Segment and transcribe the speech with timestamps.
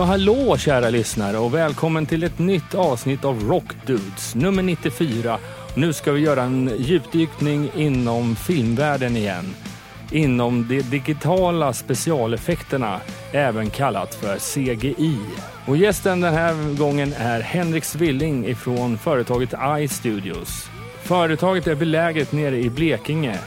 [0.00, 5.38] och hallå kära lyssnare och välkommen till ett nytt avsnitt av Rock Dudes, nummer 94.
[5.74, 9.54] Nu ska vi göra en djupdykning inom filmvärlden igen.
[10.12, 13.00] Inom de digitala specialeffekterna,
[13.32, 15.18] även kallat för CGI.
[15.66, 20.70] Och gästen den här gången är Henrik Svilling ifrån företaget iStudios.
[21.02, 23.38] Företaget är beläget nere i Blekinge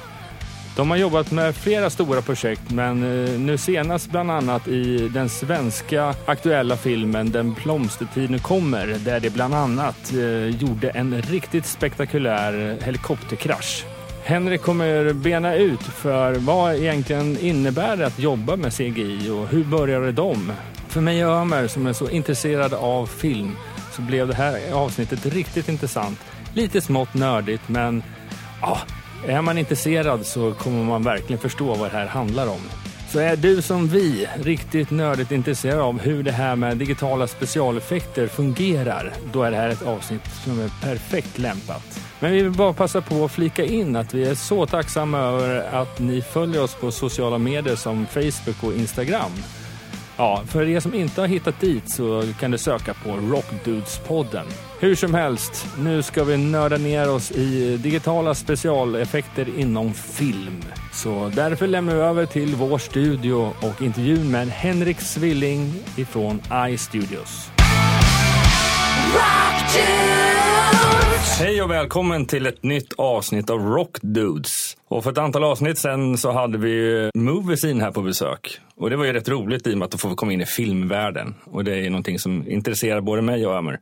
[0.76, 5.30] de har jobbat med flera stora projekt men eh, nu senast bland annat i den
[5.30, 11.66] svenska aktuella filmen Den blomstertid nu kommer där de bland annat eh, gjorde en riktigt
[11.66, 13.86] spektakulär helikopterkrasch.
[14.24, 19.64] Henrik kommer bena ut för vad egentligen innebär det att jobba med CGI och hur
[19.64, 20.52] började de?
[20.88, 23.52] För mig och Ömer som är så intresserad av film
[23.92, 26.20] så blev det här avsnittet riktigt intressant.
[26.54, 28.04] Lite smått nördigt men
[28.62, 28.78] ah,
[29.28, 32.62] är man intresserad så kommer man verkligen förstå vad det här handlar om.
[33.10, 38.28] Så är du som vi riktigt nördigt intresserad av hur det här med digitala specialeffekter
[38.28, 42.00] fungerar, då är det här ett avsnitt som är perfekt lämpat.
[42.20, 45.82] Men vi vill bara passa på att flika in att vi är så tacksamma över
[45.82, 49.32] att ni följer oss på sociala medier som Facebook och Instagram.
[50.18, 54.46] Ja, för er som inte har hittat dit så kan du söka på Rockdudespodden.
[54.84, 60.62] Hur som helst, nu ska vi nörda ner oss i digitala specialeffekter inom film.
[60.94, 67.52] Så därför lämnar vi över till vår studio och intervjun med Henrik Svilling ifrån iStudios.
[71.40, 74.78] Hej och välkommen till ett nytt avsnitt av Rock Dudes.
[74.88, 78.60] Och för ett antal avsnitt sen så hade vi Moviesin här på besök.
[78.76, 81.36] Och det var ju rätt roligt i och med att få komma in i filmvärlden.
[81.46, 83.80] Och det är någonting som intresserar både mig och Ömer.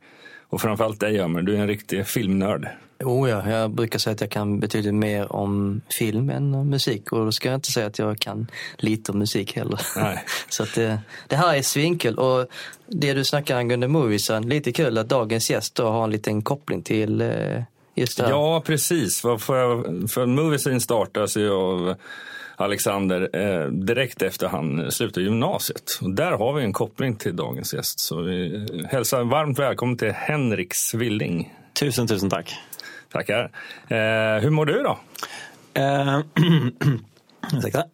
[0.52, 2.68] Och framförallt dig Ömer, du är en riktig filmnörd.
[3.04, 7.12] Oh ja, jag brukar säga att jag kan betydligt mer om film än om musik
[7.12, 9.80] och då ska jag inte säga att jag kan lite om musik heller.
[9.96, 10.24] Nej.
[10.48, 12.46] Så att det, det här är svinkul och
[12.86, 16.82] det du snackar angående moviesen, lite kul att dagens gäst då har en liten koppling
[16.82, 17.62] till eh,
[17.94, 18.30] just det här.
[18.30, 19.20] Ja, precis.
[19.20, 21.94] För, för, för Moviesin startas ju av
[22.64, 25.98] Alexander eh, direkt efter han slutade gymnasiet.
[26.02, 28.00] Och där har vi en koppling till dagens gäst.
[28.00, 31.54] Så vi hälsar varmt välkommen till Henrik Svilling.
[31.80, 32.54] Tusen, tusen tack.
[33.12, 33.42] Tackar.
[33.88, 34.98] Eh, hur mår du då?
[35.74, 36.18] Eh,
[37.58, 37.84] ursäkta.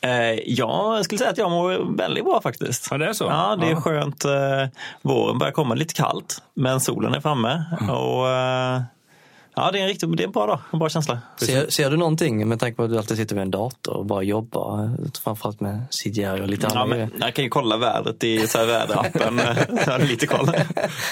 [0.00, 2.88] Eh, ja, jag skulle säga att jag mår väldigt bra faktiskt.
[2.90, 3.24] Ja, det är så?
[3.24, 3.80] Ja, det är Ja.
[3.80, 4.24] skönt.
[4.24, 4.66] Eh,
[5.02, 7.64] våren börjar komma lite kallt, men solen är framme.
[7.80, 7.90] Mm.
[7.90, 8.26] Och,
[9.56, 11.18] ja, det är en riktigt det är en bra dag, en bra känsla.
[11.36, 14.06] Ser, ser du någonting med tanke på att du alltid sitter vid en dator och
[14.06, 14.90] bara jobbar,
[15.24, 18.66] framförallt med CGI och lite Ja, andra jag kan ju kolla vädret i så här
[18.66, 19.38] väderappen.
[19.86, 20.46] jag har lite koll.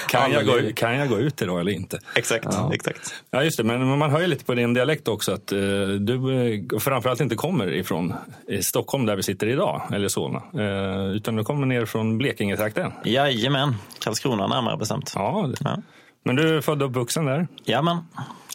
[0.09, 1.99] Kan jag, Ja, gå, kan jag gå ut idag eller inte?
[2.15, 3.13] Exakt, exakt.
[3.31, 3.63] Ja, just det.
[3.63, 5.59] Men man hör ju lite på din dialekt också att eh,
[5.99, 8.13] du eh, framförallt inte kommer ifrån
[8.47, 10.41] i Stockholm där vi sitter idag, eller Solna.
[10.53, 12.91] Eh, utan du kommer ner från Blekinge-trakten.
[13.05, 15.11] Jajamän, Karlskrona närmare bestämt.
[15.15, 15.77] Ja, det- Ja.
[16.23, 17.47] Men du är född och uppvuxen där?
[17.63, 17.97] Jajamän,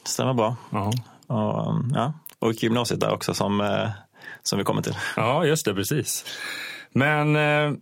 [0.05, 0.57] stämmer bra.
[0.71, 0.93] Ja.
[1.27, 3.89] Och, ja, och gymnasiet där också som, eh,
[4.43, 4.97] som vi kommer till.
[5.17, 6.25] Ja, just det, precis.
[6.93, 7.79] Men eh,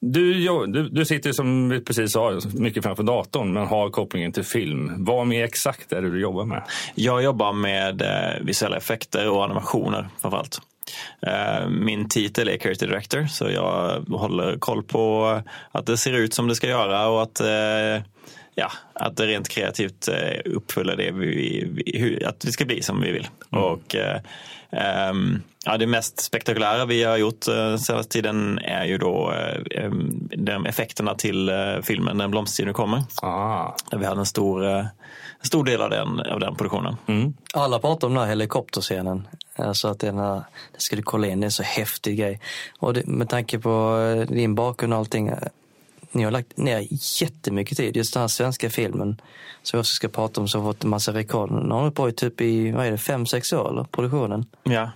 [0.00, 4.44] du, du, du sitter som vi precis sa mycket framför datorn men har kopplingen till
[4.44, 5.04] film.
[5.04, 6.62] Vad mer exakt är det du jobbar med?
[6.94, 10.60] Jag jobbar med eh, visuella effekter och animationer framförallt.
[11.68, 15.40] Min titel är Creative Director så jag håller koll på
[15.72, 17.40] att det ser ut som det ska göra och att,
[18.54, 22.82] ja, att det rent kreativt eh, uppfyller det vi, vi, hur, att vi ska bli
[22.82, 23.28] som vi vill.
[23.50, 24.20] Och, eh,
[24.70, 29.84] ehm, ja, det mest spektakulära vi har gjort eh, senaste tiden är ju då eh,
[29.84, 33.02] em, de effekterna till eh, filmen Den blomstertid nu kommer.
[33.22, 33.76] Ah.
[33.90, 34.78] Där vi hade en stor, eh,
[35.40, 36.96] en stor del av den, av den produktionen.
[37.54, 39.28] Alla pratar om den här helikopterscenen.
[39.56, 40.42] Alltså att den här,
[40.72, 42.40] det skulle kolla in, det är en så häftig grej.
[42.78, 45.30] Och det, med tanke på din bakgrund och allting.
[46.12, 46.86] Eh, Ni har lagt ner
[47.20, 47.96] jättemycket tid.
[47.96, 49.20] Just den här svenska filmen
[49.62, 51.50] som vi också ska prata om som har fått en massa rekord.
[51.50, 53.84] Den har hållit på i typ i, vad är det, fem, sex år eller?
[53.84, 54.46] Produktionen.
[54.62, 54.90] Ja.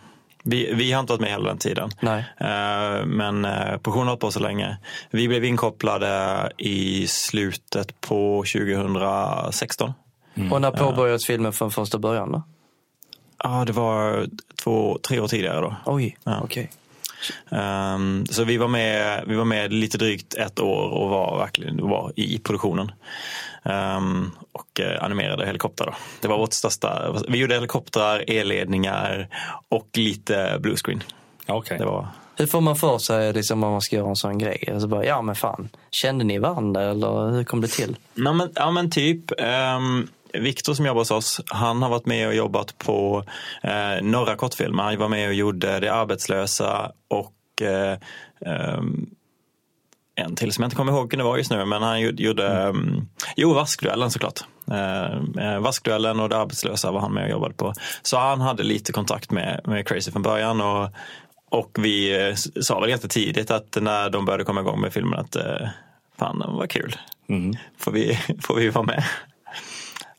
[0.49, 1.91] Vi, vi har inte varit med hela den tiden.
[2.01, 2.25] Nej.
[2.41, 4.79] Eh, Men eh, produktionen har hållit på så länge.
[5.11, 9.93] Vi blev inkopplade i slutet på 2016.
[10.53, 12.43] Och när påbörjades filmen från första början då?
[13.45, 14.27] Ja, det var
[14.63, 15.77] två, tre år tidigare då.
[15.87, 16.41] Oj, Ja.
[16.45, 16.71] okej.
[17.51, 21.89] Ehm, så vi var, med, vi var med lite drygt ett år och var verkligen
[21.89, 22.93] var i produktionen.
[23.65, 25.87] Ehm, och eh, animerade helikoptrar.
[25.87, 25.95] Då.
[26.21, 27.17] Det var vårt största.
[27.29, 29.29] Vi gjorde helikoptrar, elledningar
[29.69, 31.03] och lite bluescreen.
[31.47, 31.79] Okej.
[31.79, 34.69] Det var Hur får man för sig liksom, om man ska göra en sån grej?
[34.73, 37.97] Alltså bara, ja men fan, kände ni varandra eller hur kom det till?
[38.15, 39.33] Ja men, ja, men typ.
[39.77, 40.09] Um,
[40.41, 43.25] Viktor som jobbar hos oss, han har varit med och jobbat på
[43.63, 44.83] eh, några kortfilmer.
[44.83, 47.99] Han var med och gjorde Det arbetslösa och eh,
[48.47, 49.07] ehm,
[50.15, 52.49] en till som jag inte kommer ihåg vilken det var just nu, men han gjorde,
[52.49, 53.09] mm.
[53.37, 54.41] jo, Vaskduellen såklart.
[54.71, 57.73] Eh, Vaskduellen och det arbetslösa var han med och jobbade på.
[58.03, 60.91] Så han hade lite kontakt med, med Crazy från början och,
[61.51, 65.37] och vi sa väl ganska tidigt att när de började komma igång med filmen att
[66.19, 66.97] fan, det var kul.
[67.29, 67.57] Mm.
[67.79, 69.05] Får, vi, får vi vara med?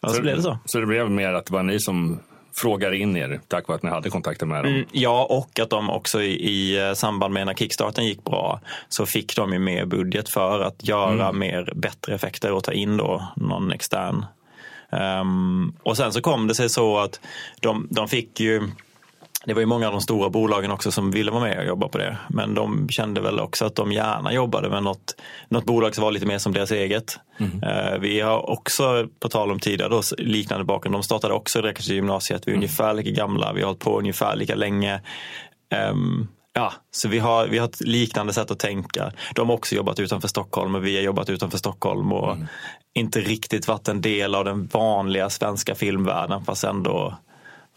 [0.07, 0.57] Och så, så blev det så.
[0.65, 2.19] Så det blev mer att det var ni som
[2.57, 4.73] frågade in er tack vare att ni hade kontakter med dem?
[4.73, 9.05] Mm, ja, och att de också i, i, samband med när kickstarten gick bra så
[9.05, 11.39] fick de ju mer budget för att göra mm.
[11.39, 14.25] mer bättre effekter och ta in då någon extern.
[14.89, 17.19] Um, och sen så kom det sig så att
[17.59, 18.61] de, de fick ju
[19.47, 21.87] det var ju många av de stora bolagen också som ville vara med och jobba
[21.87, 22.17] på det.
[22.29, 25.15] Men de kände väl också att de gärna jobbade med något,
[25.49, 27.19] något bolag som var lite mer som deras eget.
[27.37, 28.01] Mm.
[28.01, 30.95] Vi har också, på tal om tidigare, då, liknande bakgrund.
[30.95, 32.47] De startade också direkt i gymnasiet.
[32.47, 32.63] Vi är mm.
[32.63, 35.01] ungefär lika gamla, vi har hållit på ungefär lika länge.
[35.91, 39.11] Um, Ja, så vi har, vi har ett liknande sätt att tänka.
[39.35, 42.47] De har också jobbat utanför Stockholm och vi har jobbat utanför Stockholm och mm.
[42.93, 47.17] inte riktigt varit en del av den vanliga svenska filmvärlden fast ändå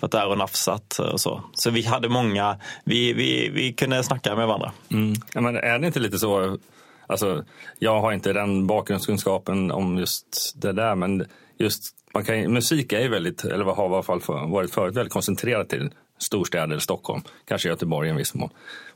[0.00, 1.42] varit där och nafsat och så.
[1.52, 4.72] Så vi hade många, vi, vi, vi kunde snacka med varandra.
[4.90, 5.14] Mm.
[5.34, 6.58] Ja, men är det inte lite så,
[7.06, 7.44] alltså,
[7.78, 11.26] jag har inte den bakgrundskunskapen om just det där, men
[11.58, 15.12] just man kan, musik är ju väldigt, eller har i alla fall varit förut, väldigt
[15.12, 18.50] koncentrerad till storstäder Stockholm, kanske Göteborg i en viss mån.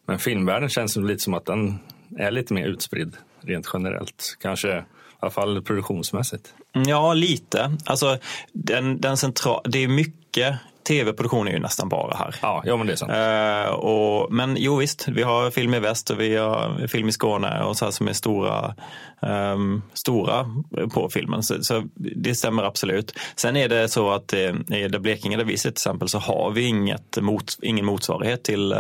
[0.07, 1.79] Men filmvärlden känns lite som att den
[2.19, 4.37] är lite mer utspridd rent generellt.
[4.41, 4.83] Kanske i
[5.21, 6.55] alla fall produktionsmässigt.
[6.73, 7.77] Ja, lite.
[7.85, 8.19] Alltså,
[8.53, 12.35] den, den central, det är mycket tv-produktion är ju nästan bara här.
[12.43, 13.13] Ja, ja men det är sant.
[13.13, 17.13] Uh, och, men jo visst, vi har film i väst och vi har film i
[17.13, 18.75] Skåne och så här som är stora,
[19.21, 20.47] um, stora
[20.95, 21.43] på filmen.
[21.43, 23.19] Så, så, det stämmer absolut.
[23.37, 26.19] Sen är det så att uh, i det Blekinge där vi sitter till exempel så
[26.19, 28.73] har vi inget mot, ingen motsvarighet till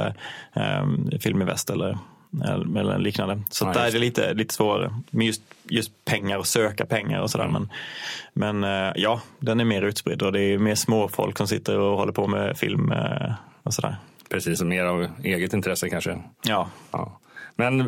[0.83, 1.99] um, film i väst eller
[2.43, 3.43] eller liknande.
[3.51, 4.95] Så ja, där är det lite, lite svårare.
[5.11, 7.45] Men just, just pengar och söka pengar och sådär.
[7.45, 7.69] Mm.
[8.33, 11.79] Men, men eh, ja, den är mer utspridd och det är mer småfolk som sitter
[11.79, 13.33] och håller på med film eh,
[13.63, 13.97] och sådär.
[14.31, 16.19] Precis, och mer av eget intresse kanske.
[16.45, 16.69] Ja.
[16.91, 17.21] ja.
[17.57, 17.81] Men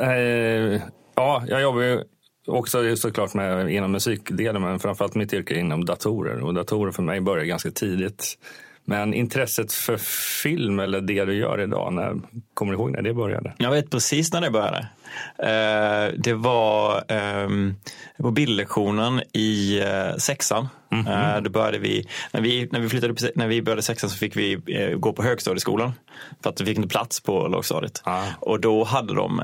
[0.00, 0.82] eh,
[1.14, 2.04] ja, jag jobbar ju
[2.46, 6.40] också såklart med, inom musikdelen men framförallt mitt yrke inom datorer.
[6.40, 8.38] Och datorer för mig började ganska tidigt.
[8.90, 9.96] Men intresset för
[10.42, 12.16] film eller det du gör idag, när,
[12.54, 13.52] kommer du ihåg när det började?
[13.58, 14.78] Jag vet precis när det började.
[15.38, 17.74] Eh, det var ehm,
[18.18, 20.68] på bildlektionen i eh, sexan.
[20.92, 21.40] Mm -hmm.
[21.40, 24.58] Då började vi, när vi, när vi, flyttade, när vi började sexan så fick vi
[24.96, 25.92] gå på högstadieskolan.
[26.42, 28.02] För att vi fick inte plats på lågstadiet.
[28.04, 28.24] Ah.
[28.40, 29.42] Och då hade de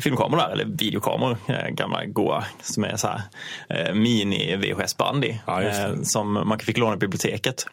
[0.00, 1.36] filmkameror där, eller videokameror,
[1.70, 5.40] gamla goa, som är så här mini VHS-band i.
[5.44, 5.62] Ah,
[6.02, 7.66] som man fick låna i biblioteket.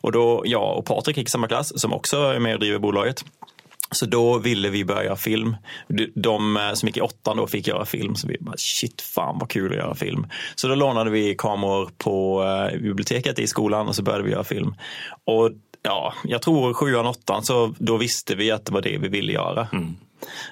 [0.00, 2.78] Och då jag och Patrik gick i samma klass som också är med och driver
[2.78, 3.24] bolaget.
[3.90, 5.56] Så då ville vi börja göra film.
[6.14, 9.38] De eh, som gick i åttan då fick göra film, så vi bara shit fan
[9.38, 10.26] vad kul att göra film.
[10.54, 14.44] Så då lånade vi kameror på eh, biblioteket i skolan och så började vi göra
[14.44, 14.74] film.
[15.24, 15.50] Och
[15.82, 19.32] ja, jag tror sjuan, åttan så då visste vi att det var det vi ville
[19.32, 19.68] göra.
[19.72, 19.96] Mm.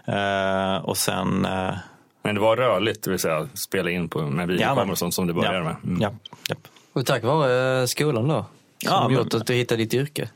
[0.09, 1.75] Uh, och sen uh,
[2.23, 5.27] men det var rörligt, det vill säga spela in på, med videokameror och sånt som
[5.27, 5.77] du började ja, med?
[5.85, 6.03] Mm.
[6.03, 6.13] Ja,
[6.49, 6.57] ja.
[6.93, 8.45] Och tack vare skolan då?
[8.83, 10.29] Som ja, gjort att du hittade ditt yrke?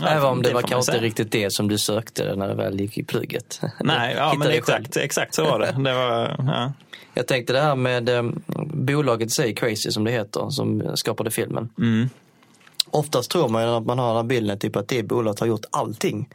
[0.00, 2.54] Ja, Även om det, det var kanske inte riktigt det som du sökte när du
[2.54, 3.60] väl gick i plugget.
[3.80, 5.74] Nej, ja, men exakt, exakt så var det.
[5.84, 6.72] det var, ja.
[7.14, 8.22] Jag tänkte det här med eh,
[8.74, 11.68] bolaget sig, Crazy som det heter, som skapade filmen.
[11.78, 12.08] Mm.
[12.90, 15.64] Oftast tror man att man har den här bilden typ att det bolaget har gjort
[15.70, 16.28] allting.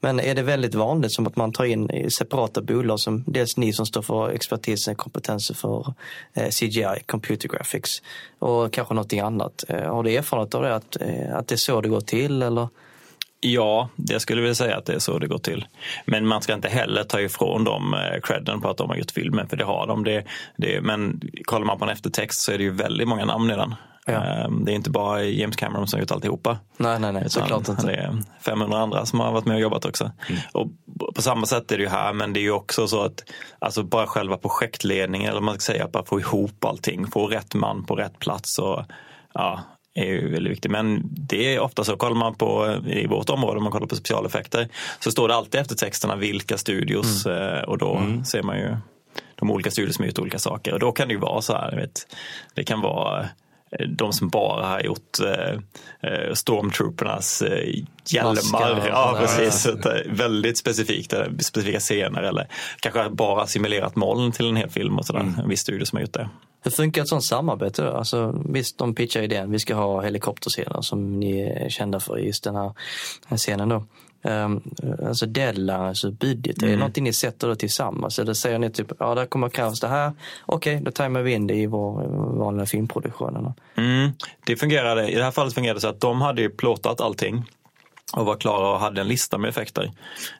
[0.00, 3.72] Men är det väldigt vanligt som att man tar in separata bolag som dels ni
[3.72, 5.94] som står för expertisen, kompetensen för
[6.34, 8.02] eh, CGI, computer graphics
[8.38, 9.64] och kanske någonting annat.
[9.68, 12.42] Eh, har du erfarenhet av det, att, eh, att det är så det går till
[12.42, 12.68] eller?
[13.40, 15.66] Ja, det skulle vi vilja säga att det är så det går till.
[16.04, 19.48] Men man ska inte heller ta ifrån dem credden på att de har gjort filmen,
[19.48, 20.04] för det har de.
[20.04, 20.24] Det,
[20.56, 23.54] det, men kollar man på en eftertext så är det ju väldigt många namn i
[23.54, 23.74] den.
[24.06, 24.12] Ja.
[24.12, 26.58] Ehm, det är inte bara James Cameron som gjort alltihopa.
[26.76, 27.86] Nej, nej, nej, såklart inte.
[27.86, 30.10] Det är 500 andra som har varit med och jobbat också.
[30.28, 30.40] Mm.
[30.52, 30.68] Och
[31.14, 33.24] på samma sätt är det ju här, men det är ju också så att
[33.58, 37.54] alltså bara själva projektledningen, eller man ska säga, att bara få ihop allting, få rätt
[37.54, 38.82] man på rätt plats och
[39.34, 39.60] ja,
[39.94, 40.70] är ju väldigt viktigt.
[40.70, 43.96] Men det är ofta så, kollar man på i vårt område, om man kollar på
[43.96, 44.68] specialeffekter,
[45.00, 47.38] så står det alltid efter texterna vilka studios mm.
[47.38, 48.24] Eh, och då mm.
[48.24, 48.76] ser man ju
[49.34, 50.72] de olika studios som har gjort olika saker.
[50.72, 52.14] Och då kan det ju vara så här, vet,
[52.54, 53.28] det kan vara
[53.88, 55.52] de som bara har gjort eh,
[56.10, 58.88] eh stormtroopernas eh, hjälmar.
[58.88, 59.66] Ja, precis.
[59.84, 59.90] Ja.
[60.06, 62.48] Väldigt specifikt, eh, specifika scener eller
[62.80, 65.20] kanske bara simulerat moln till en hel film och sådär.
[65.20, 65.38] Mm.
[65.38, 66.28] En viss studio som har gjort det.
[66.64, 67.90] Hur funkar ett sånt samarbete då?
[67.90, 72.26] Alltså, visst, de pitchar idén, vi ska ha helikopterscener som ni är kända för i
[72.26, 72.72] just den här
[73.36, 73.84] scenen då.
[74.24, 74.62] Um,
[75.06, 76.68] alltså deadline, alltså budget, mm.
[76.68, 78.18] är det någonting ni sätter då tillsammans?
[78.18, 80.12] Eller säger ni typ, ja det kommer krävas det här,
[80.46, 83.54] okej okay, då tajmar vi in det i vår vanliga filmproduktion?
[83.74, 84.10] Mm.
[84.46, 87.44] Det fungerade, i det här fallet fungerade det så att de hade ju plåtat allting
[88.12, 89.92] och var klara och hade en lista med effekter.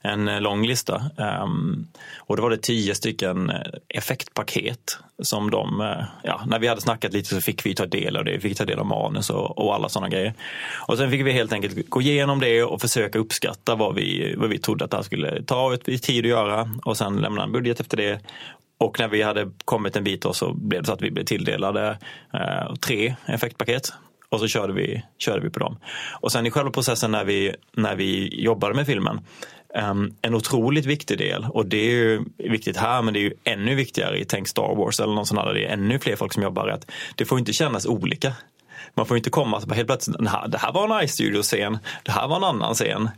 [0.03, 1.11] En eh, lång lista.
[1.19, 1.87] Ehm,
[2.17, 6.81] och då var det tio stycken eh, effektpaket som de, eh, ja, när vi hade
[6.81, 8.33] snackat lite så fick vi ta del av det.
[8.33, 10.35] Vi fick ta del av manus och, och alla sådana grejer.
[10.89, 14.51] Och sen fick vi helt enkelt gå igenom det och försöka uppskatta vad vi, vad
[14.51, 17.81] vi trodde att det här skulle ta tid att göra och sen lämna en budget
[17.81, 18.21] efter det.
[18.79, 21.25] Och när vi hade kommit en bit då så blev det så att vi blev
[21.25, 21.99] tilldelade
[22.35, 23.93] eh, tre effektpaket
[24.33, 25.77] och så körde vi, körde vi på dem.
[26.21, 29.21] Och sen i själva processen när vi, när vi jobbade med filmen
[29.91, 33.35] Um, en otroligt viktig del och det är ju viktigt här men det är ju
[33.45, 36.33] ännu viktigare i Tänk Star Wars eller någon sån här, det är ännu fler folk
[36.33, 38.33] som jobbar att det får inte kännas olika.
[38.95, 42.37] Man får inte komma och helt plötsligt, det här var en iStudio-scen, det här var
[42.37, 43.11] en annan scen.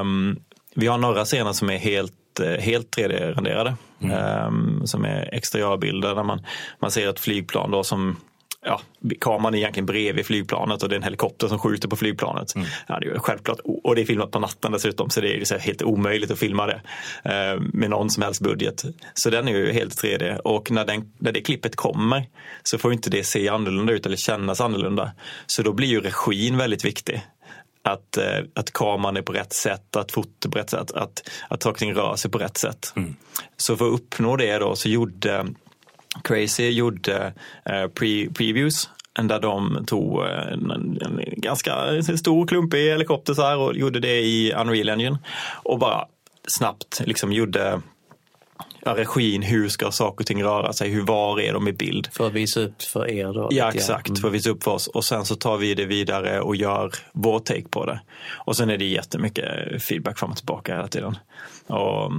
[0.00, 0.38] Um,
[0.74, 3.74] vi har några scener som är helt eh, helt 3D-renderade.
[4.00, 4.46] Mm.
[4.46, 6.40] Um, som är exteriörbilder där man,
[6.78, 8.16] man ser ett flygplan då som
[8.64, 8.80] ja,
[9.20, 12.54] kameran är egentligen bredvid flygplanet och det är en helikopter som skjuter på flygplanet.
[12.54, 12.68] Mm.
[12.88, 15.82] Ja, det är självklart, och det är filmat på natten dessutom så det är helt
[15.82, 16.80] omöjligt att filma det
[17.24, 18.84] eh, med någon som helst budget.
[19.14, 22.26] Så den är ju helt 3D och när, den, när det klippet kommer
[22.62, 25.12] så får inte det se annorlunda ut eller kännas annorlunda.
[25.46, 27.22] Så då blir ju regin väldigt viktig
[27.82, 31.62] att, eh, att kameran är på rätt sätt, att fotot på rätt sätt, att, att
[31.62, 32.92] saker rör sig på rätt sätt.
[32.96, 33.16] Mm.
[33.56, 35.46] Så för att uppnå det då så gjorde
[36.24, 37.32] Crazy gjorde
[37.64, 38.88] eh, pre previews
[39.22, 40.70] där de tog eh, en,
[41.00, 45.18] en ganska stor klumpig helikopter så här och gjorde det i Unreal Engine.
[45.62, 46.06] Och bara
[46.46, 47.82] snabbt liksom gjorde
[48.84, 52.08] ja, regin, hur ska saker och ting röra sig, hur var är de i bild?
[52.12, 53.48] För att visa upp för er då?
[53.50, 54.20] Ja exakt, mm.
[54.20, 56.92] för att visa upp för oss och sen så tar vi det vidare och gör
[57.12, 58.00] vår take på det.
[58.34, 61.16] Och sen är det jättemycket feedback fram och tillbaka hela tiden.
[61.66, 62.12] Och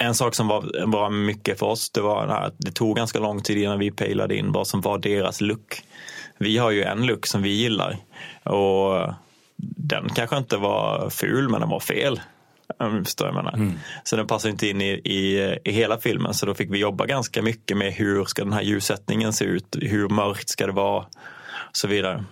[0.00, 3.42] en sak som var, var mycket för oss, det var att det tog ganska lång
[3.42, 5.82] tid innan vi pejlade in vad som var deras look.
[6.38, 7.96] Vi har ju en look som vi gillar
[8.42, 9.14] och
[9.76, 12.20] den kanske inte var ful men den var fel.
[13.04, 13.52] Förstår jag menar.
[13.54, 13.72] Mm.
[14.04, 17.06] Så den passar inte in i, i, i, hela filmen så då fick vi jobba
[17.06, 21.04] ganska mycket med hur ska den här ljussättningen se ut, hur mörkt ska det vara
[21.52, 22.24] och så vidare.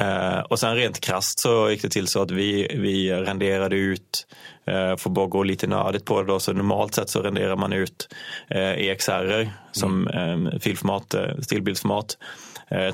[0.00, 4.26] Uh, och sen rent krast så gick det till så att vi, vi renderade ut,
[4.96, 8.08] får bara gå lite nördigt på det då, så normalt sett så renderar man ut
[8.54, 10.46] uh, eh, EXR som mm.
[10.46, 12.16] um, filformat, stillbildsformat.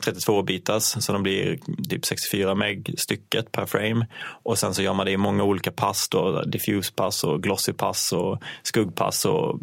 [0.05, 4.07] 32 bitars så de blir typ 64 meg stycket per frame.
[4.45, 8.43] Och sen så gör man det i många olika pass då, diffuse-pass och glossy-pass och
[8.63, 9.61] skuggpass och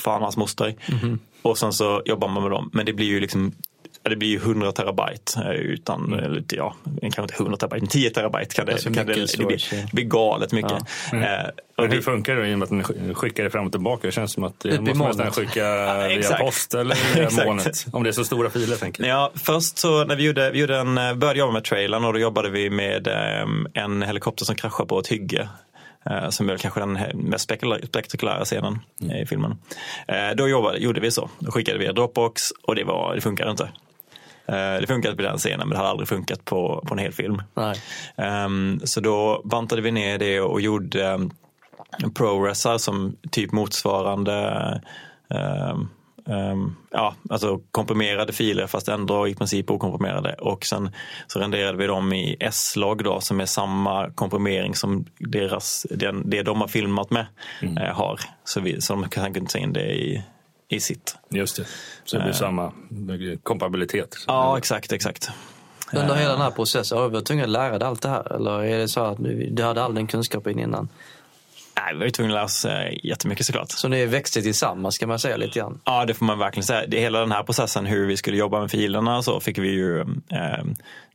[0.00, 0.74] fan hans moster.
[0.88, 1.18] Mm -hmm.
[1.42, 2.70] Och sen så jobbar man med dem.
[2.72, 3.52] Men det blir ju liksom
[4.08, 6.44] det blir ju 100 terabyte eh, utan, mm.
[6.48, 9.70] ja, kanske inte 100 terabyte, men 10 terabyte kan det, alltså kan det, det, blir,
[9.70, 10.72] det blir galet mycket.
[11.12, 11.16] Ja.
[11.16, 11.24] Mm.
[11.24, 14.06] Eh, och hur funkar det i och med att ni skickar det fram och tillbaka?
[14.06, 17.86] Det känns som att det måste nästan skicka ja, via post eller via molnet.
[17.92, 19.16] Om det är så stora filer tänker jag.
[19.16, 22.18] Ja, först så när vi gjorde, vi gjorde en, började jobba med trailern och då
[22.18, 23.08] jobbade vi med
[23.42, 25.48] um, en helikopter som kraschade på ett hygge
[26.30, 27.44] som är kanske den mest
[27.88, 29.16] spektakulära scenen mm.
[29.16, 29.58] i filmen.
[30.36, 31.30] Då jobbade, gjorde vi så.
[31.38, 33.68] Då skickade vi Dropbox och det, var, det funkade inte.
[34.48, 37.12] Eh, det funkade på den scenen men det hade aldrig funkat på, på en hel
[37.12, 37.42] film.
[38.46, 41.30] Um, så då bantade vi ner det och gjorde um,
[42.14, 44.80] ProResar som typ motsvarande
[45.28, 45.88] um,
[46.28, 50.32] Um, ja, alltså komprimerade filer fast ändå i princip okomprimerade.
[50.32, 50.90] Och sen
[51.26, 56.42] så renderade vi dem i S-log då som är samma komprimering som deras, den, det
[56.42, 57.26] de har filmat med
[57.62, 57.78] mm.
[57.78, 58.20] uh, har.
[58.44, 60.22] Så, vi, så de kan inte ta in det i,
[60.68, 61.16] i sitt.
[61.30, 61.64] Just det,
[62.04, 62.72] så det blir uh, samma
[63.42, 64.16] kompabilitet.
[64.26, 65.30] Ja, exakt, exakt.
[65.92, 68.32] Under hela den här processen, har du varit tvungen att lära dig allt det här?
[68.32, 69.18] Eller är det så att
[69.50, 70.88] du hade all den kunskapen innan?
[71.76, 72.66] Nej, vi var ju tvungna att lära oss
[73.02, 73.70] jättemycket såklart.
[73.70, 75.80] Så ni växte tillsammans kan man säga lite grann?
[75.84, 76.86] Ja, det får man verkligen säga.
[76.86, 80.00] Det, hela den här processen, hur vi skulle jobba med filerna, så fick vi ju
[80.00, 80.60] eh,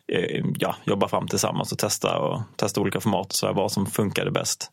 [0.08, 4.32] eh, ja, jobba fram tillsammans och testa, och testa olika format, så vad som funkade
[4.32, 4.72] bäst.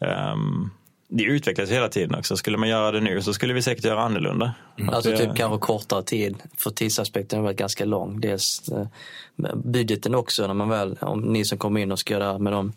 [0.00, 0.70] Um,
[1.14, 2.36] det utvecklas hela tiden också.
[2.36, 4.54] Skulle man göra det nu så skulle vi säkert göra annorlunda.
[4.78, 4.94] Mm.
[4.94, 8.20] Alltså typ kanske kortare tid, för tidsaspekten har varit ganska lång.
[8.20, 8.86] Dels eh,
[9.54, 12.72] budgeten också, när man väl, om ni som kommer in och ska göra med dem.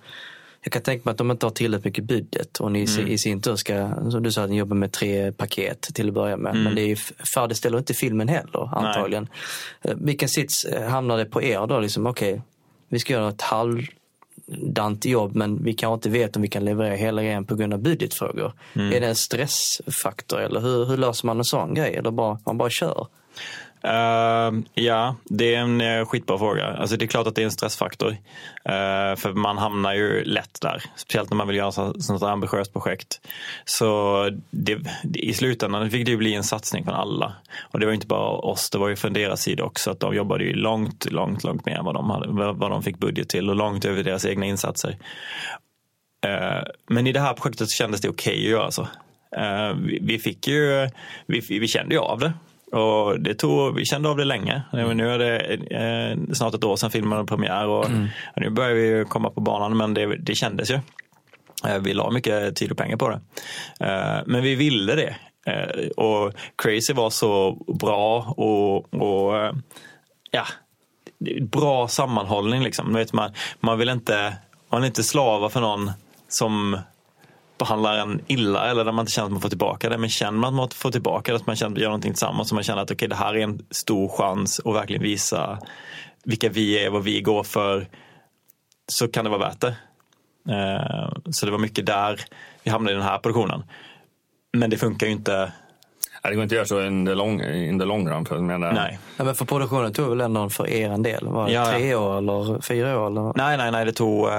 [0.61, 3.07] Jag kan tänka mig att de inte har tillräckligt mycket budget och ni mm.
[3.07, 6.13] i sin tur ska, som du sa, att ni jobbar med tre paket till att
[6.13, 6.51] börja med.
[6.51, 6.63] Mm.
[6.63, 6.95] Men det är ju,
[7.35, 9.27] färdigställer inte filmen heller antagligen.
[9.81, 9.93] Nej.
[9.93, 11.79] Eh, vilken sits eh, hamnar det på er då?
[11.79, 12.41] Liksom, Okej, okay,
[12.89, 13.81] vi ska göra ett halv
[14.47, 17.73] dant jobb men vi kanske inte vet om vi kan leverera hela grejen på grund
[17.73, 18.53] av budgetfrågor.
[18.73, 18.93] Mm.
[18.93, 21.95] Är det en stressfaktor eller hur, hur löser man en sån grej?
[21.95, 23.07] Eller bara, man bara kör?
[23.85, 26.65] Uh, ja, det är en eh, skitbra fråga.
[26.65, 28.09] Alltså, det är klart att det är en stressfaktor.
[28.09, 30.83] Uh, för man hamnar ju lätt där.
[30.95, 33.21] Speciellt när man vill göra ett sånt här ambitiöst projekt.
[33.65, 34.79] Så det,
[35.13, 37.33] i slutändan fick det ju bli en satsning från alla.
[37.61, 39.91] Och det var inte bara oss, det var ju från deras sida också.
[39.91, 42.97] Att de jobbade ju långt, långt, långt mer än vad de, hade, vad de fick
[42.97, 44.97] budget till och långt över deras egna insatser.
[46.21, 48.87] Ehm, men i det här projektet kändes det okej okay att göra så.
[50.01, 50.89] Vi fick ju,
[51.25, 52.33] vi, vi kände ju av det.
[52.71, 54.61] Och det tog, vi kände av det länge.
[54.71, 58.07] Nu är det eh, snart ett år sedan filmen hade premiär och, mm.
[58.35, 60.79] och, nu börjar vi komma på banan men det, det kändes ju.
[61.67, 63.19] Eh, vi la mycket tid och pengar på det.
[63.79, 65.15] Eh, men vi ville det.
[65.97, 69.53] Och Crazy var så bra och, och
[70.31, 70.45] ja,
[71.41, 72.93] bra sammanhållning liksom.
[72.93, 74.33] Vet man, man vill inte,
[74.69, 75.91] man vill inte slava för någon
[76.27, 76.79] som
[77.57, 79.97] behandlar en illa eller där man inte känner att man får tillbaka det.
[79.97, 82.11] Men känner man att man får tillbaka det, att man känner att man gör någonting
[82.11, 85.59] tillsammans och man känner att okay, det här är en stor chans att verkligen visa
[86.23, 87.87] vilka vi är, vad vi går för,
[88.87, 89.75] så kan det vara värt det.
[90.49, 92.21] Eh, så det var mycket där
[92.63, 93.63] vi hamnade i den här produktionen.
[94.57, 95.51] Men det funkar ju inte
[96.29, 98.25] det går inte att göra så in the long, in the long run.
[98.25, 98.73] För, menar...
[98.73, 98.99] nej.
[99.17, 101.27] Ja, men för produktionen tog väl ändå för er en del?
[101.27, 103.07] Var det ja, tre år eller fyra år?
[103.07, 103.33] Eller?
[103.35, 104.35] Nej, nej, nej, det tog, eh,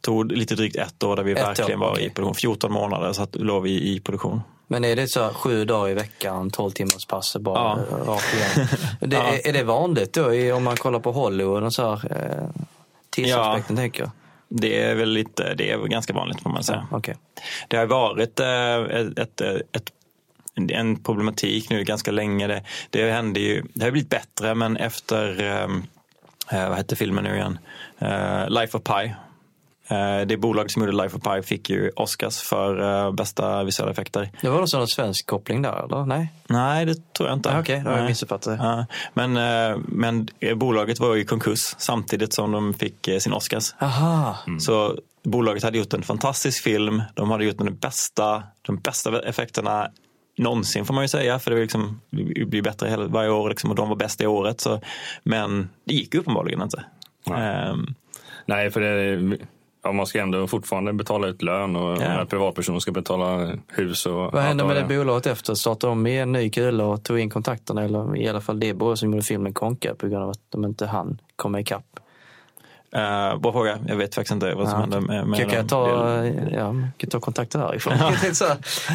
[0.00, 2.04] tog lite drygt ett år där vi ett verkligen år, var okay.
[2.04, 2.34] i produktion.
[2.34, 4.40] 14 månader så att låg vi i produktion.
[4.66, 8.12] Men är det så sju dagar i veckan, 12 timmars pass bara ja.
[8.12, 8.68] rakt igen?
[9.10, 9.22] Det, ja.
[9.22, 12.62] är, är, det vanligt då om man kollar på Hollywood och så här, eh,
[13.10, 13.82] tidsaspekten ja.
[13.82, 14.10] tänker jag?
[14.48, 16.86] Det är väl lite, det är ganska vanligt får man säga.
[16.90, 17.14] Ja, okay.
[17.68, 19.40] Det har varit eh, ett, ett,
[19.76, 19.92] ett
[20.72, 22.46] en problematik nu ganska länge.
[22.46, 25.82] Det, det, hände ju, det har blivit bättre men efter, ehm,
[26.50, 27.58] eh, vad hette filmen nu igen?
[27.98, 29.14] Eh, Life of Pi.
[29.90, 33.92] Eh, det bolag som gjorde Life of Pi fick ju Oscars för eh, bästa visuella
[33.92, 34.30] effekter.
[34.40, 36.04] Det var någon svensk koppling där eller?
[36.04, 36.32] Nej?
[36.46, 37.48] Nej, det tror jag inte.
[37.48, 38.86] Okej, okay, då har jag missuppfattat det.
[39.14, 43.74] Men, eh, men bolaget var i konkurs samtidigt som de fick sin Oscars.
[43.80, 44.36] Aha.
[44.46, 44.60] Mm.
[44.60, 47.02] Så bolaget hade gjort en fantastisk film.
[47.14, 49.88] De hade gjort den bästa, de bästa effekterna
[50.40, 53.76] någonsin får man ju säga, för det, liksom, det blir bättre varje år liksom, och
[53.76, 54.60] de var bäst i året.
[54.60, 54.80] Så,
[55.22, 56.84] men det gick uppenbarligen inte.
[57.26, 57.94] Nej, um,
[58.46, 59.38] Nej för det,
[59.82, 62.26] ja, man ska ändå fortfarande betala ut lön och ja.
[62.30, 64.06] privatpersoner ska betala hus.
[64.06, 65.54] Och Vad hände med det bolaget efter?
[65.54, 67.84] Startade de med en ny kula och tog in kontakterna?
[67.84, 70.64] Eller i alla fall det bolag som gjorde filmen Konka på grund av att de
[70.64, 72.00] inte hann komma ikapp?
[72.96, 73.78] Uh, bra fråga.
[73.86, 74.80] Jag vet faktiskt inte vad som ja.
[74.80, 77.92] hände med, med kan, jag ta, ja, kan ta kontakter härifrån.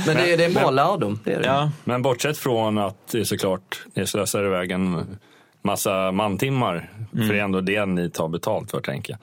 [0.08, 1.20] men det, är, det är en bra men, lärdom.
[1.24, 1.48] Det är det.
[1.48, 1.72] Ja.
[1.84, 5.18] Men bortsett från att det är såklart det slösar iväg en
[5.62, 6.90] massa mantimmar.
[7.14, 7.28] Mm.
[7.28, 9.20] För det är ändå det ni tar betalt för tänker jag.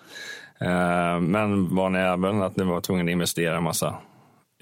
[0.69, 3.95] Uh, men var ni även att ni var tvungna att investera en massa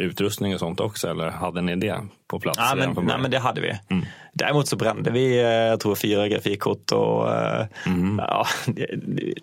[0.00, 2.58] utrustning och sånt också eller hade ni det på plats?
[2.58, 3.78] Ja, men, nej, men det hade vi.
[3.88, 4.06] Mm.
[4.32, 8.18] Däremot så brände vi, eh, jag tror fyra grafikkort och eh, mm.
[8.18, 8.86] ja, det,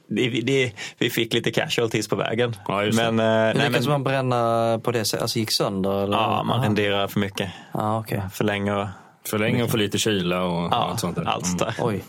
[0.08, 2.56] det, det, vi fick lite casualties på vägen.
[2.68, 5.22] Ja, men, men eh, nej, lyckades man bränna på det sättet?
[5.22, 6.04] Alltså gick sönder?
[6.04, 6.18] Eller?
[6.18, 7.52] Ja, man renderar för mycket.
[7.72, 8.22] Ah, okay.
[8.32, 8.88] För länge och
[9.28, 11.24] för länge och för lite kyla och ja, allt sånt där.
[11.24, 11.76] Allt där.
[11.80, 11.88] Mm.
[11.88, 12.04] Oj.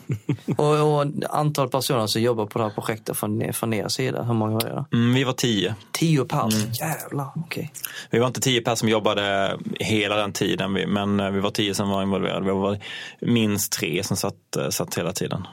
[0.57, 4.35] Och, och antal personer som jobbar på det här projektet från, från er sida, hur
[4.35, 4.97] många var det?
[4.97, 5.75] Mm, vi var tio.
[5.93, 6.55] Tio pers?
[6.55, 6.73] Mm.
[6.73, 7.45] Jävlar, okej.
[7.45, 7.69] Okay.
[8.11, 11.75] Vi var inte tio pers som jobbade hela den tiden, men eh, vi var tio
[11.75, 12.45] som var involverade.
[12.45, 12.79] Vi var
[13.21, 15.47] minst tre som satt, eh, satt hela tiden.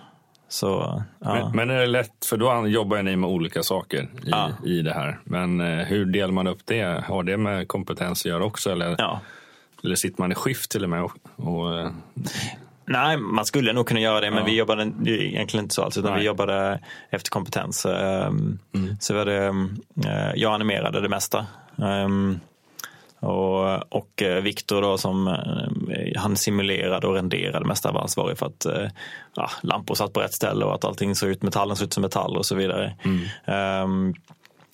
[0.48, 1.34] Så, ja.
[1.34, 4.50] men, men, är det lätt, för då jobbar ni med olika saker i, ja.
[4.66, 5.20] i det här.
[5.24, 7.04] Men eh, hur delar man upp det?
[7.08, 8.72] Har det med kompetens att göra också?
[8.72, 8.96] Eller?
[8.98, 9.22] Ja.
[9.86, 11.04] Eller sitter man i skift till och med?
[11.04, 11.80] Och, och...
[11.80, 11.92] Eh,
[12.88, 14.46] Nej, man skulle nog kunna göra det, men ja.
[14.46, 16.20] vi jobbade egentligen inte så alls, utan Nej.
[16.20, 17.86] vi jobbade efter kompetens.
[17.86, 18.98] Ehm, mm.
[19.00, 19.46] Så var det,
[20.06, 21.46] eh, jag animerade det mesta.
[21.84, 22.40] Ehm,
[23.20, 25.38] och, och eh, Viktor då som
[26.16, 28.66] han simulerade och renderade det mesta var ansvarig för att
[29.36, 32.02] ja, lampor satt på rätt ställe och att allting såg ut, metallen såg ut som
[32.02, 32.96] metall och så vidare.
[33.04, 33.84] Mm.
[33.84, 34.14] Um,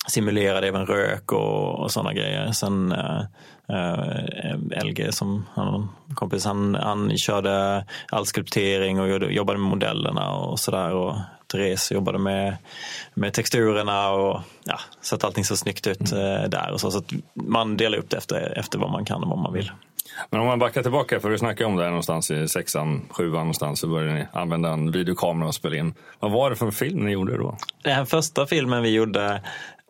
[0.08, 2.52] simulerade även rök och, och sådana grejer.
[2.52, 10.34] Sen uh, LG som han, kompis, han, han körde all skulptering och jobbade med modellerna
[10.34, 10.94] och sådär.
[10.94, 11.16] Och
[11.52, 12.56] Therese jobbade med,
[13.14, 16.24] med texturerna och ja, så att allting såg snyggt ut mm.
[16.24, 16.70] uh, där.
[16.72, 19.38] Och så, så att man delar upp det efter, efter vad man kan och vad
[19.38, 19.70] man vill.
[20.30, 23.32] Men om man backar tillbaka, för du snackade om det här någonstans i sexan, sjuan
[23.32, 25.94] någonstans, så började ni använda en videokamera och spela in.
[26.20, 27.56] Vad var det för film ni gjorde då?
[27.82, 29.42] Den första filmen vi gjorde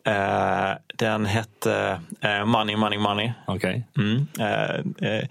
[0.07, 3.31] Uh, den hette uh, Money, Money, Money.
[3.47, 3.83] Okay.
[3.97, 4.27] Mm.
[4.39, 5.25] Uh,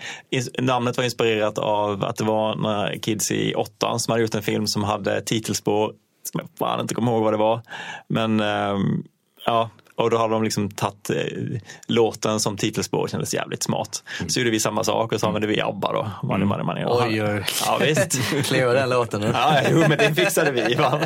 [0.58, 4.42] namnet var inspirerat av att det var några kids i åttan som hade gjort en
[4.42, 7.60] film som hade titelspår som jag fan inte kommer ihåg vad det var.
[8.08, 9.04] Men ehm,
[9.46, 14.02] ja, Och då har de liksom tagit eh, låten som titelspår, kändes jävligt smart.
[14.28, 16.10] Så gjorde vi samma sak och så använde vi ABBA då.
[16.22, 16.84] Money, money, money.
[16.84, 17.44] Och Oj, oj.
[17.66, 18.20] Ja, visst.
[18.44, 19.30] Kliva den låten nu.
[19.34, 20.74] Ja, jo, men det fixade vi.
[20.74, 21.00] Va?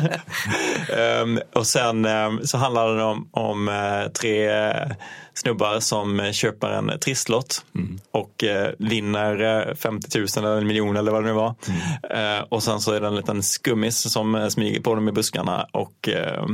[0.97, 4.91] Ehm, och sen ehm, så handlar det om, om eh, tre eh,
[5.33, 7.65] snubbar som eh, köper en trisslott
[8.11, 11.55] och eh, vinner eh, 50 000 eller en miljon eller vad det nu var.
[12.09, 15.11] Eh, och sen så är det en liten skummis som eh, smyger på dem i
[15.11, 16.45] buskarna och eh,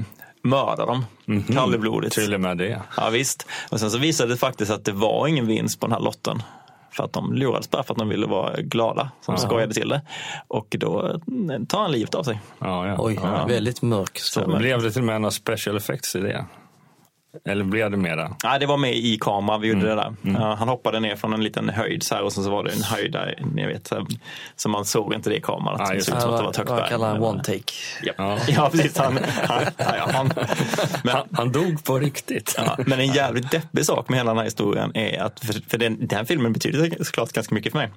[0.43, 1.06] mördar dem.
[1.53, 2.15] Kallblodigt.
[2.15, 2.82] Till och med det.
[2.97, 3.47] Ja, visst.
[3.69, 6.43] Och sen så visade det faktiskt att det var ingen vinst på den här lotten.
[6.91, 10.01] För att de lurades bara för att de ville vara glada, som skojade till det.
[10.47, 12.39] Och då eh, tar han livet av sig.
[12.60, 12.95] Ja, ja.
[12.99, 13.45] Oj, ja.
[13.45, 14.58] väldigt mörk story.
[14.58, 16.45] Blev det till och med några special effects i det?
[17.46, 18.36] Eller blev det mera?
[18.43, 20.15] Nej, det var med i kameran vi gjorde det där.
[20.22, 22.72] Ja, han hoppade ner från en liten höjd så här, och sen så var det
[22.72, 23.93] en höjd där, ni vet,
[24.56, 25.78] så, man såg inte det i kameran.
[25.80, 26.89] Ja, det såg ut som att det var ett högt berg.
[26.89, 27.63] kallar han one take?
[28.04, 28.38] Ja, Ja.
[28.48, 28.98] ja precis.
[28.98, 30.32] Han, han, ja, han,
[31.04, 32.56] men, Han, han dog på riktigt.
[32.58, 35.78] Ja, men en jävligt deppig sak med hela den här historien är att, för, för
[35.78, 37.89] den, den här filmen betyder såklart ganska mycket för mig.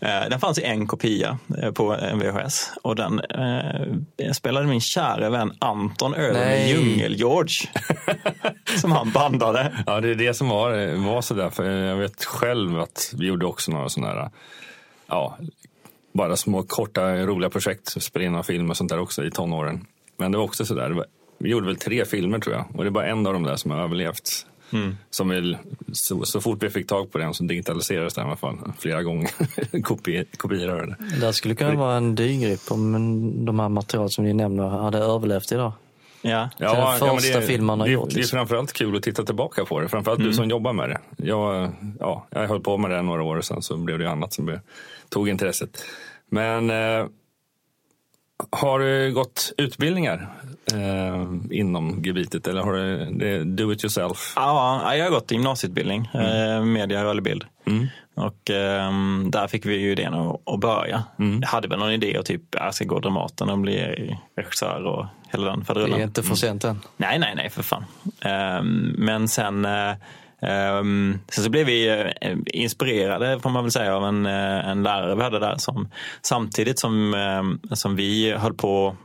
[0.00, 4.80] Eh, Den fanns i en kopia eh, på en VHS och den eh, spelade min
[4.80, 6.68] kära vän Anton över med.
[6.68, 7.68] Djungel-George.
[8.80, 9.84] som han bandade.
[9.86, 11.50] Ja, det är det som var, var sådär.
[11.50, 14.30] För jag vet själv att vi gjorde också några sådana här,
[15.06, 15.38] ja,
[16.12, 19.86] bara små korta roliga projekt, spela in några filmer och sånt där också i tonåren.
[20.16, 21.06] Men det var också sådär, var,
[21.38, 23.56] vi gjorde väl tre filmer tror jag och det är bara en av de där
[23.56, 24.46] som har överlevt.
[25.10, 25.58] Som vill,
[25.92, 29.02] så, så fort vi fick tag på den så digitaliserades den i alla fall flera
[29.02, 29.30] gånger.
[29.82, 31.26] Kopi, kopior det.
[31.26, 35.52] Det skulle kunna vara en dyrgrip om de här material som ni nämner hade överlevt
[35.52, 35.72] idag.
[36.22, 36.50] Ja.
[36.58, 38.36] den första filmen man har det, gjort, Det är liksom.
[38.36, 39.88] framförallt kul att titta tillbaka på det.
[39.88, 40.98] Framförallt du som jobbar med det.
[41.16, 44.32] Jag, ja, jag höll på med det några år och sen så blev det annat
[44.32, 44.60] som blev,
[45.08, 45.84] tog intresset.
[46.28, 47.06] Men eh,
[48.52, 50.28] har du gått utbildningar
[50.72, 54.32] eh, inom gebitet eller har du det do it yourself?
[54.36, 57.44] Ja, jag har gått gymnasieutbildning, eh, media, rörlig bild.
[58.14, 61.04] Och ehm, där fick vi ju idén att, att börja.
[61.16, 65.06] Jag hade väl någon idé att typ, jag ska gå Dramaten och bli regissör och
[65.32, 66.00] hela den Det faderullan.
[66.00, 66.80] är inte för sent än.
[66.96, 67.84] Nej, nej, nej, för fan.
[68.20, 69.66] Ehm, men sen,
[70.42, 71.88] ehm, sen så blev vi
[72.20, 75.88] eh, inspirerade, får man väl säga, av en, eh, en lärare vi hade där som
[76.22, 78.96] samtidigt som, eh, som vi höll på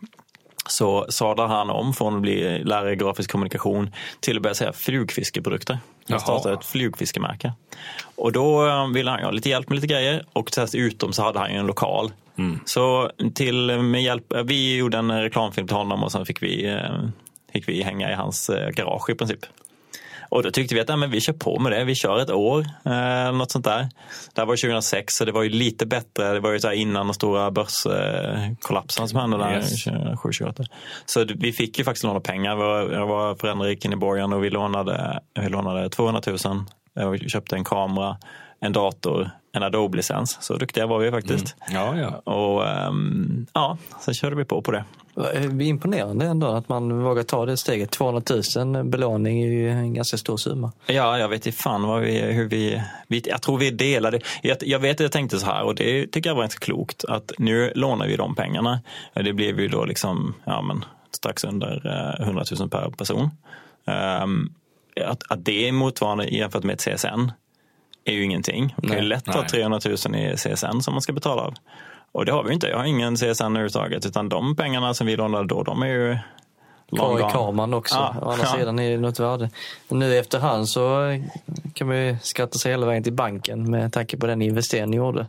[0.67, 4.73] så sadlade han om från att bli lärare i grafisk kommunikation till att börja säga
[4.73, 5.79] flugfiskeprodukter.
[6.09, 7.53] Han startade ett flugfiskemärke.
[8.15, 11.51] Och då ville han ha lite hjälp med lite grejer och dessutom så hade han
[11.51, 12.11] ju en lokal.
[12.65, 16.79] Så till med hjälp, vi gjorde en reklamfilm till honom och sen fick vi,
[17.53, 19.39] fick vi hänga i hans garage i princip.
[20.29, 21.83] Och då tyckte vi att ja, men vi kör på med det.
[21.83, 23.89] Vi kör ett år, eh, något sånt där.
[24.33, 26.33] Det här var 2006 så det var ju lite bättre.
[26.33, 29.83] Det var ju så innan de stora börskollapsen som hände där Yes.
[29.83, 30.63] 2007
[31.05, 32.51] Så det- vi fick ju faktiskt låna pengar.
[32.93, 36.37] Jag var, föräldrarik i borgen och vi lånade, vi lånade 200 000.
[36.99, 38.17] Eh, Vi köpte en kamera,
[38.59, 40.37] en dator, en Adobe-licens.
[40.41, 41.55] Så duktiga var vi faktiskt.
[41.73, 42.33] Ja, ja.
[42.33, 44.83] Och ehm, ja, sen körde vi på på det.
[45.61, 47.91] Imponerande ändå att man vågar ta det steget.
[47.91, 48.21] 200
[48.55, 50.71] 000 belåning är ju en ganska stor summa.
[50.85, 53.21] Ja, jag vet inte fan vad vi, hur vi, vi...
[53.25, 54.19] Jag tror vi delade.
[54.41, 57.05] Jag, jag vet att jag tänkte så här och det tycker jag var ganska klokt.
[57.05, 58.81] Att nu lånar vi de pengarna.
[59.13, 61.87] Det blev ju då liksom, ja men strax under
[62.19, 63.29] eh, 100 000 per person.
[63.85, 64.49] Ehm,
[65.05, 67.31] att, att det är motsvarande jämfört med ett CSN
[68.05, 68.75] är ju ingenting.
[68.83, 69.49] Ju Nej, lätt ta nej.
[69.49, 71.53] 300 000 i CSN som man ska betala av.
[72.11, 72.67] Och det har vi inte.
[72.67, 74.05] Jag har ingen CSN överhuvudtaget.
[74.05, 76.17] Utan de pengarna som vi lånade då, de är ju
[76.95, 77.95] Kvar i kameran också.
[77.95, 78.57] Ja, Å andra ja.
[78.59, 79.49] sidan är det något värde.
[79.89, 80.99] Nu efterhand så
[81.73, 84.97] kan man ju skatta sig hela vägen till banken med tanke på den investering ni
[84.97, 85.27] gjorde.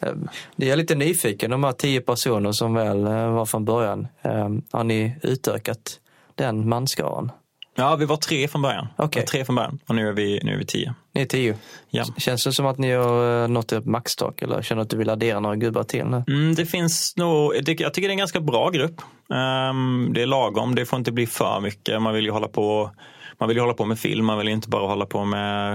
[0.00, 0.12] Eh,
[0.56, 4.06] Det är lite nyfiken, de här tio personer som väl eh, var från början.
[4.22, 6.00] eh, Har ni utökat
[6.34, 7.32] den manskaran?
[7.74, 8.88] Ja, vi var tre från början.
[8.96, 10.94] Var tre från början och nu är vi, nu är vi tio.
[11.12, 11.56] Ni är tio.
[11.90, 12.04] Ja.
[12.18, 15.10] Känns det som att ni har eh, nått ert maxtak eller känner att du vill
[15.10, 16.24] addera några gubbar till nu?
[16.28, 19.00] Mm, det finns nog, jag tycker det är en ganska bra grupp.
[19.34, 22.02] Ehm, det är lagom, det får inte bli för mycket.
[22.02, 22.90] Man vill ju hålla på,
[23.38, 25.72] man vill hålla på med film, man vill inte bara hålla på med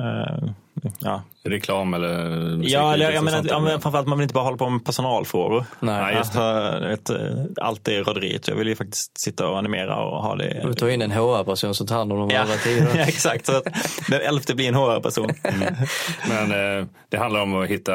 [0.00, 0.50] eh,
[0.98, 1.22] ja.
[1.44, 2.08] Reklam eller
[2.62, 5.64] Ja, eller, jag menar, sånt men framförallt man vill inte bara hålla på med personalfrågor.
[5.80, 7.16] Nej, just Alltså, vet, eh,
[7.60, 8.48] allt det roderiet.
[8.48, 10.60] Jag vill ju faktiskt sitta och animera och ha det.
[10.66, 12.88] Du tar in en HR-person som tar hand om de Ja, tio.
[12.94, 13.46] ja, exakt.
[13.46, 13.64] Så att
[14.10, 15.30] den elfte blir en HR-person.
[16.28, 17.92] Men eh, det handlar om att hitta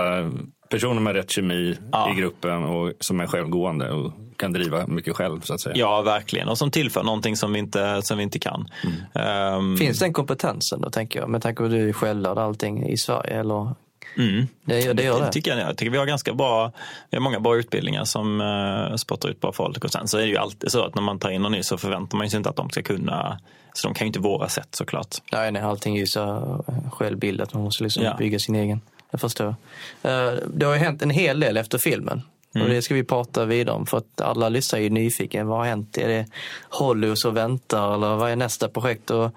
[0.70, 2.12] personer med rätt kemi Ja.
[2.12, 5.76] i gruppen och som är självgående och kan driva mycket själv så att säga.
[5.78, 6.48] Ja, verkligen.
[6.50, 8.68] Och som tillför någonting som vi inte, som vi inte kan.
[9.14, 11.30] Ehm, Finns den kompetensen då, tänker jag?
[11.30, 13.76] Med tanke på att du är självlärd allting i Sverige, eller
[14.18, 14.48] Mm.
[14.66, 15.32] Det, det gör det.
[15.32, 16.72] tycker jag, jag tycker vi har ganska bra,
[17.10, 19.84] vi har många bra utbildningar som uh, spottar ut bra folk.
[19.86, 21.64] Och sen så är det ju alltid så att när man tar in någon ny
[21.64, 23.40] så förväntar man sig inte att de ska kunna,
[23.74, 25.16] så de kan ju inte våra sätt såklart.
[25.32, 26.22] Nej, nej allting är ju så
[26.68, 28.16] eh, självbildat, man måste liksom Ja.
[28.18, 28.82] bygga sin egen.
[29.12, 29.56] Jag förstår.
[30.02, 32.22] Eh, Det har ju hänt en hel del efter filmen.
[32.56, 32.68] Mm.
[32.68, 35.48] Och det ska vi prata vidare om för att alla lyssnare är ju nyfiken.
[35.48, 35.98] Vad har hänt?
[35.98, 36.26] Är det
[36.70, 39.10] Hollywood som väntar eller vad är nästa projekt?
[39.10, 39.32] Och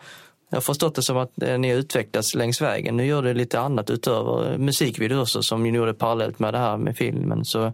[0.49, 2.97] jag har förstått det som att eh, ni har utvecklats längs vägen.
[2.97, 6.77] Nu gör du lite annat utöver musikvideor också som ni gjorde parallellt med det här
[6.77, 7.45] med filmen.
[7.45, 7.73] Så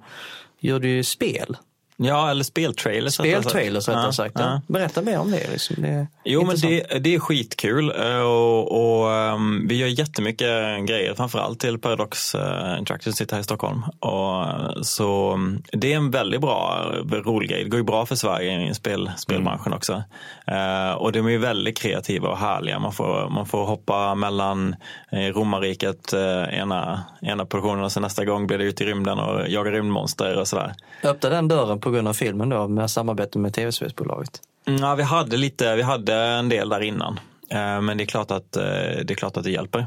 [0.61, 1.56] gör du ju spel.
[2.00, 3.14] Ja, eller speltrailers.
[3.14, 4.34] Speltrailers rättare sagt.
[4.38, 4.44] ja.
[4.44, 4.61] Ja.
[4.66, 5.50] Berätta mer om det.
[5.50, 5.82] Liksom.
[5.82, 11.14] det Jo, men det, det är skitkul eh, och, och ehm, vi gör jättemycket grejer,
[11.14, 13.82] framförallt till Paradox uh, Interactive som sitter här i Stockholm.
[14.00, 17.64] Och, eh, så mm, det är en väldigt bra, rolig grej.
[17.64, 20.02] Det går ju bra för Sverige i spel, spelbranschen också.
[20.46, 22.78] Eh, och de är väldigt kreativa och härliga.
[22.78, 24.76] Man får, man får hoppa mellan
[25.12, 29.48] romarriket eh, ena, ena produktionen och sen nästa gång blir det ut i rymden och
[29.48, 30.74] jaga rymdmonster och sådär.
[31.04, 34.40] Öppna den dörren på grund av filmen då med samarbete med tv-spelsbolaget.
[34.66, 37.20] Mm, Ja, vi hade lite, vi hade en del där innan.
[37.51, 39.87] Eh, Men det är klart att eh, det, är klart att det hjälper.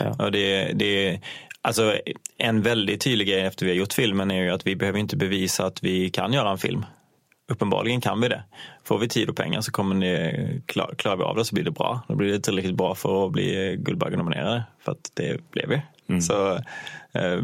[0.00, 0.24] Ja.
[0.24, 1.20] Och det, det,
[1.62, 1.94] alltså,
[2.38, 5.16] en väldigt tydlig grej efter vi har gjort filmen är ju att vi behöver inte
[5.16, 6.84] bevisa att vi kan göra en film.
[7.52, 8.42] Uppenbarligen kan vi det.
[8.84, 11.64] Får vi tid och pengar så kommer det, klar, klarar vi av det så blir
[11.64, 12.00] det bra.
[12.08, 14.64] Då blir det tillräckligt bra för att bli Guldbaggenominerade.
[14.84, 15.80] För att det blev vi.
[16.20, 16.54] Så
[17.12, 17.38] eh,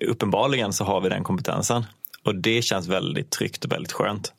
[0.00, 1.84] uppenbarligen så har vi den kompetensen.
[2.24, 4.32] Och det känns väldigt tryggt och väldigt skönt.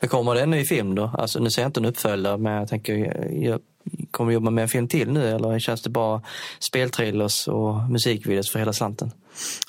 [0.00, 1.10] Men kommer det en ny film då?
[1.18, 3.60] Alltså nu ser jag inte en uppföljare men jag tänker, jag
[4.10, 6.22] kommer jobba med en film till nu eller känns det bara
[6.58, 9.10] speltrailers och musikvideos för hela slanten?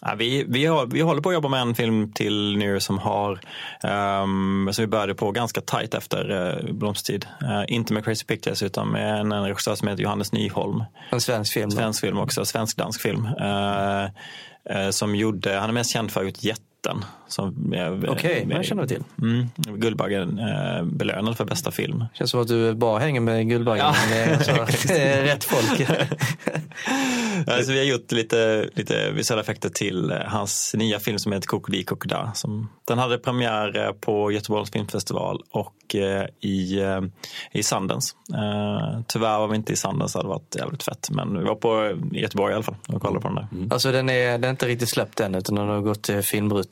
[0.01, 2.99] Ja, vi, vi, har, vi håller på att jobba med en film till nu som
[2.99, 3.39] har
[4.23, 7.25] um, som vi började på ganska tajt efter uh, Blomstid.
[7.41, 10.83] Uh, inte med Crazy Pictures utan med en, en regissör som heter Johannes Nyholm.
[11.09, 11.69] En svensk film?
[11.69, 11.75] då?
[11.75, 13.25] Svensk film också, svensk-dansk film.
[13.25, 14.09] Uh,
[14.69, 17.05] Eh, som gjorde, han är mest känd för att ha gjort jätte Jätten.
[17.27, 19.03] som är- Okej, jag känner till.
[19.21, 22.05] Mm, Guldbaggen uh, belönad för bästa film.
[22.13, 23.85] Känns som att du bara hänger med Guldbaggen.
[23.85, 24.15] Ja.
[24.15, 24.33] Är
[24.65, 25.89] alltså, rätt folk.
[27.47, 31.47] Alltså, vi har gjort lite, lite visuella effekter till eh, hans nya film som heter
[31.47, 32.31] Kokodi Kokoda.
[32.35, 37.01] Som, den hade premiär eh, på Göteborgs filmfestival och eh, i, eh,
[37.51, 38.15] i Sundance.
[38.33, 41.09] Eh, tyvärr var vi inte i Sundance, det hade varit jävligt fett.
[41.11, 43.73] Men vi var på Göteborg i alla fall och kollade på den där.
[43.73, 46.21] Alltså den är, den är inte riktigt släppt än utan den har gått till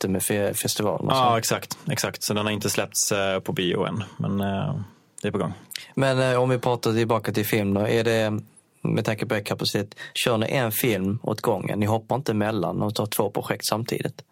[0.02, 1.08] filmbrute med fe- festivalen.
[1.10, 2.24] Ja, exakt, exakt.
[2.24, 4.76] Så den har inte släppts eh, på bio än, men eh,
[5.22, 5.54] det är på gång.
[5.96, 7.88] Men eh, om vi pratar tillbaka till film då.
[7.88, 8.40] Är det,
[8.84, 11.80] med tanke på er kapacitet, kör ni en film åt gången?
[11.80, 14.24] Ni hoppar inte emellan och tar två projekt samtidigt?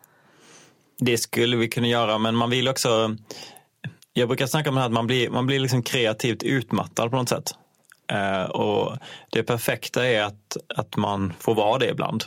[1.00, 3.16] Det skulle vi kunna göra, men man vill också...
[4.14, 7.18] Jag brukar snacka om det här att man blir, man blir liksom kreativt utmattad på
[7.18, 7.52] något sätt.
[8.12, 8.98] Eh, och
[9.32, 12.24] det perfekta är att, att man får vara det ibland.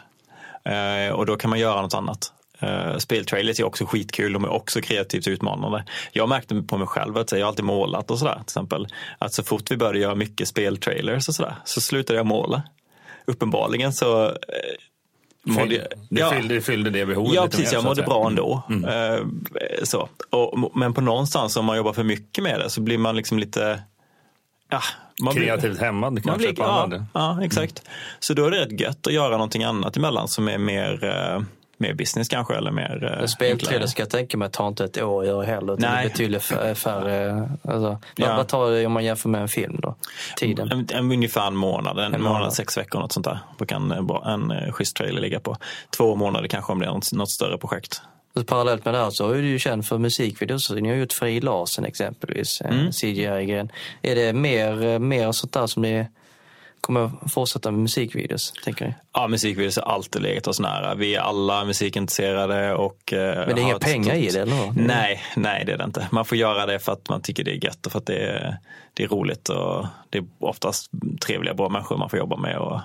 [0.65, 2.33] Eh, och då kan man göra något annat.
[2.62, 5.85] Uh, speltrailers är också skitkul, de är också kreativt utmanande.
[6.12, 8.87] Jag märkte på mig själv att jag har alltid målat och sådär till exempel.
[9.18, 12.62] Att så fort vi började göra mycket speltrailers och sådär så slutade jag måla.
[13.25, 14.33] Uppenbarligen så eh,
[15.44, 15.68] mådde
[16.11, 16.31] Det, Ja.
[16.31, 17.66] fyllde, det fyllde det behovet Ja, precis.
[17.66, 18.62] mer, Jag mådde bra ändå.
[18.88, 19.25] Eh,
[19.83, 20.09] så.
[20.31, 23.38] Och, men på någonstans, om man jobbar för mycket med det, så blir man liksom
[23.38, 23.83] lite...
[24.70, 24.81] Ja,
[25.22, 27.83] man blir- Kreativt hämmad man kanske blir, på ja, ja, exakt.
[28.20, 31.42] Så då är det rätt gött att göra någonting annat emellan som är mer, eh,
[31.83, 32.55] mer business kanske.
[32.55, 33.88] Eller mer, eh, enklare.
[33.88, 35.77] ska jag tänka mig tar inte ett år att göra heller.
[35.79, 35.90] Nej.
[35.90, 37.49] Det är betydligt fär- färre.
[37.64, 38.37] Alltså, Ja.
[38.37, 39.95] vad, tar det om man jämför med en film då?
[40.37, 40.73] Tiden?
[40.73, 42.53] En, en, ungefär en månad, en, En månad, månad.
[42.53, 43.38] sex veckor något sånt där.
[43.59, 45.57] Brukar en, en, en eh, schysst trailer ligga på.
[45.97, 48.03] Två månader kanske om det är något, något större projekt.
[48.35, 50.71] Och parallellt med det här så är du ju känd för musikvideos.
[50.71, 52.92] Ni har gjort Fri Larsen exempelvis, Mm.
[52.92, 53.71] CGI-gren.
[54.03, 56.07] Är det mer, mer sånt där som ni
[56.83, 58.95] kommer fortsätta med musikvideos, tänker ni?
[59.12, 60.95] Ja, musikvideos har alltid legat oss nära.
[60.95, 63.12] Vi är alla musikintresserade och...
[63.12, 64.73] eh, Men det är inga pengar stort- i det, eller?
[64.77, 66.09] Nej, nej det är det inte.
[66.12, 68.18] Man får göra det för att man tycker det är gött och för att det
[68.18, 68.57] är,
[68.95, 70.90] det är roligt och det är oftast
[71.27, 72.59] trevliga, bra människor man får jobba med.
[72.59, 72.81] Och,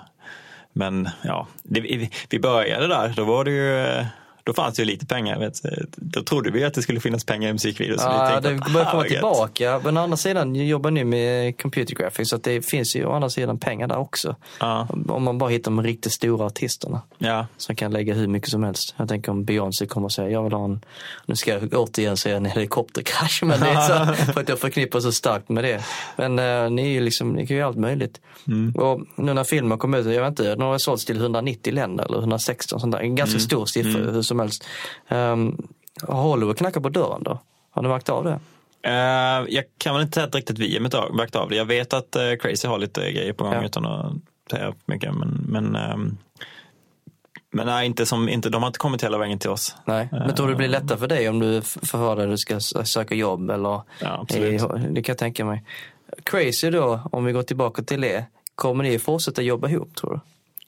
[0.72, 4.04] men ja, det, vi, vi började där, då var det ju
[4.48, 5.38] då fanns det ju lite pengar.
[5.38, 5.86] Vet, du.
[5.96, 8.00] då trodde vi att det skulle finnas pengar i musikvideos.
[8.04, 9.80] Ja, det börjar "Ah, komma vad gött." tillbaka.
[9.84, 13.12] Men å andra sidan jobbar ni med computer graphics så att det finns ju å
[13.12, 14.36] andra sidan pengar där också.
[14.60, 18.50] Ja, Om man bara hittar de riktigt stora artisterna ja, som kan lägga hur mycket
[18.50, 18.94] som helst.
[18.96, 20.80] Jag tänker om Beyoncé kommer och säger jag vill ha en,
[21.26, 25.00] nu ska jag återigen säga en helikopterkrasch, men det är så, för att jag förknippar
[25.00, 25.80] så starkt med det.
[26.16, 28.20] Men eh, ni är ju liksom, ni kan ju allt möjligt.
[28.74, 32.04] Och nu när filmen kom ut, jag vet inte, den har sålts till 190 länder
[32.04, 33.00] eller 116 sånt där.
[33.00, 34.64] En ganska stor siffra hur som helst.
[35.08, 35.68] Um,
[36.02, 37.38] har Hollywood knackat på dörren då?
[37.70, 38.40] Har ni märkt av det?
[38.82, 40.80] Eh, jag kan väl inte säga att riktigt vi är
[41.12, 41.56] märkt av det.
[41.56, 43.64] Jag vet att eh, Crazy har lite grejer på gång Ja.
[43.64, 44.12] utan att
[44.50, 45.14] säga mycket.
[45.14, 46.16] Men, men, ehm,
[47.50, 49.76] men nej, inte som, inte, de har inte kommit hela vägen till oss.
[49.84, 50.08] Nej.
[50.12, 52.60] Men tror du det blir lättare för dig om du får höra att du ska
[52.84, 53.50] söka jobb?
[53.50, 53.68] Eller,
[54.00, 54.60] Ja, absolut.
[54.94, 55.64] det kan jag tänka mig.
[56.22, 58.24] Crazy då, om vi går tillbaka till det.
[58.54, 60.20] Kommer ni fortsätta jobba ihop tror du?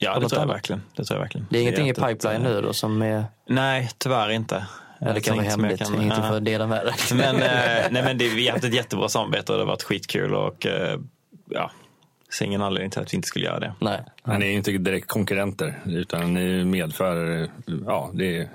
[0.03, 0.81] Ja, det tror jag verkligen.
[0.95, 1.47] Det tror jag verkligen.
[1.49, 4.65] Det är ingenting i pipeline nu då som är, Nej, tyvärr inte.
[5.01, 6.15] eller det kan vara Inget hemligt, kan- ja.
[6.15, 6.93] för att dela med dig.
[7.13, 7.41] Men, eh,
[7.91, 10.65] nej, men det, vi har haft ett jättebra samarbete och det har varit skitkul och
[10.65, 10.99] eh,
[11.49, 11.71] ja,
[12.37, 13.73] ser ingen anledning till att vi inte skulle göra det.
[13.79, 13.99] Nej.
[14.23, 17.47] Men ni är inte direkt konkurrenter, utan ni medför,
[17.85, 18.49] ja, det är,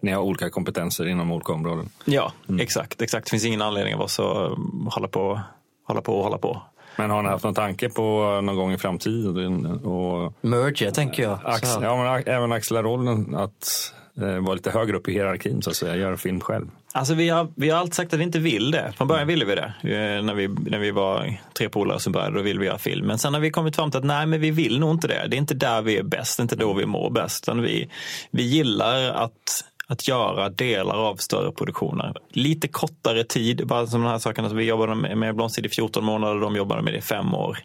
[0.00, 1.88] ni har olika kompetenser inom olika områden.
[2.04, 3.26] Ja, exakt, exakt.
[3.26, 4.58] Det finns ingen anledning av oss att eh,
[4.90, 5.40] hålla på,
[5.86, 6.62] hålla på och hålla på.
[6.98, 11.40] Men har ni haft någon tanke på någon gång i framtiden och Merge tänker jag.
[11.40, 11.82] Så ax, här.
[11.82, 15.76] ja, men även axla rollen att eh, vara lite högre upp i hierarkin så att
[15.76, 16.66] säga, göra film själv?
[16.92, 18.92] Alltså vi har, vi har alltid sagt att vi inte vill det.
[18.96, 19.72] Från början ville vi det.
[19.82, 23.06] Eh, När vi, när vi var tre polare som började, då ville vi göra film.
[23.06, 25.26] Men sen har vi kommit fram till att nej, men vi vill nog inte det.
[25.28, 27.44] Det är inte där vi är bäst, det är inte då vi mår bäst.
[27.44, 27.90] Utan vi,
[28.30, 32.14] vi gillar att, att göra delar av större produktioner.
[32.30, 34.48] Lite kortare tid, bara som de här sakerna.
[34.48, 37.58] som Vi jobbade med, Blomstid i 14 månader, de jobbade med det i fem år.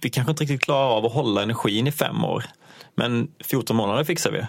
[0.00, 2.44] Vi kanske inte riktigt klarar av att hålla energin i fem år.
[2.94, 4.46] Men 14 månader fixar vi.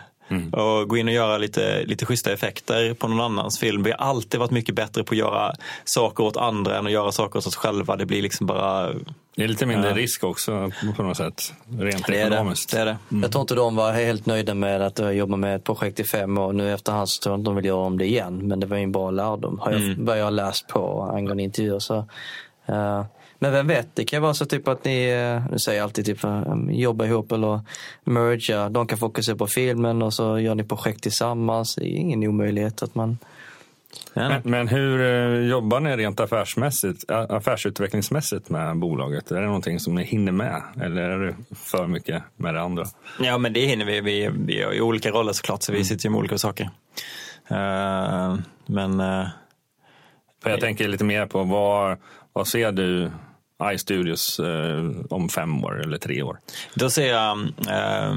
[0.52, 3.84] Och gå in och göra lite, lite schyssta effekter på någon annans film.
[3.84, 5.54] Vi har alltid varit mycket bättre på att göra
[5.86, 7.96] saker åt andra än att göra saker åt oss själva.
[7.96, 8.90] Det blir liksom bara...
[9.36, 12.36] Det är lite mindre risk också på något sätt, rent Det är det.
[12.36, 12.72] ekonomiskt.
[12.72, 12.98] det, är det.
[13.22, 16.04] Jag tror inte de var helt nöjda med att uh, jobba med ett projekt i
[16.04, 16.54] fem år.
[16.54, 18.48] Nu efterhand så tror jag inte de vill göra om det igen.
[18.48, 19.60] Men det var ju en bra lärdom.
[19.60, 20.06] Har jag, Mm.
[20.06, 21.80] vad jag har läst på angående intervjuer.
[21.80, 21.96] Så,
[22.70, 23.04] uh,
[23.40, 26.06] men vem vet, det kan vara så typ att ni, uh, nu säger jag alltid
[26.06, 27.62] typ um, jobba ihop eller
[28.04, 28.70] merga.
[28.70, 31.76] De kan fokusera på filmen och så gör ni projekt tillsammans.
[31.76, 33.18] Det är ingen omöjlighet att man
[34.14, 34.30] Ja.
[34.30, 39.32] Men, men hur eh, jobbar ni rent affärsmässigt, affärsutvecklingsmässigt med bolaget?
[39.32, 42.86] Är det någonting som ni hinner med eller är det för mycket med det andra?
[43.20, 44.02] Ja, men det hinner vi.
[44.02, 46.70] Vi, vi har ju olika roller såklart, så vi sitter ju med olika saker.
[47.48, 49.28] Eh, men eh,
[50.44, 51.98] För jag tänker lite mer på vad,
[52.34, 53.12] vad ser du
[53.64, 56.40] iStudios eh, om fem år eller tre år?
[56.74, 57.40] Då ser jag
[57.70, 58.12] eh,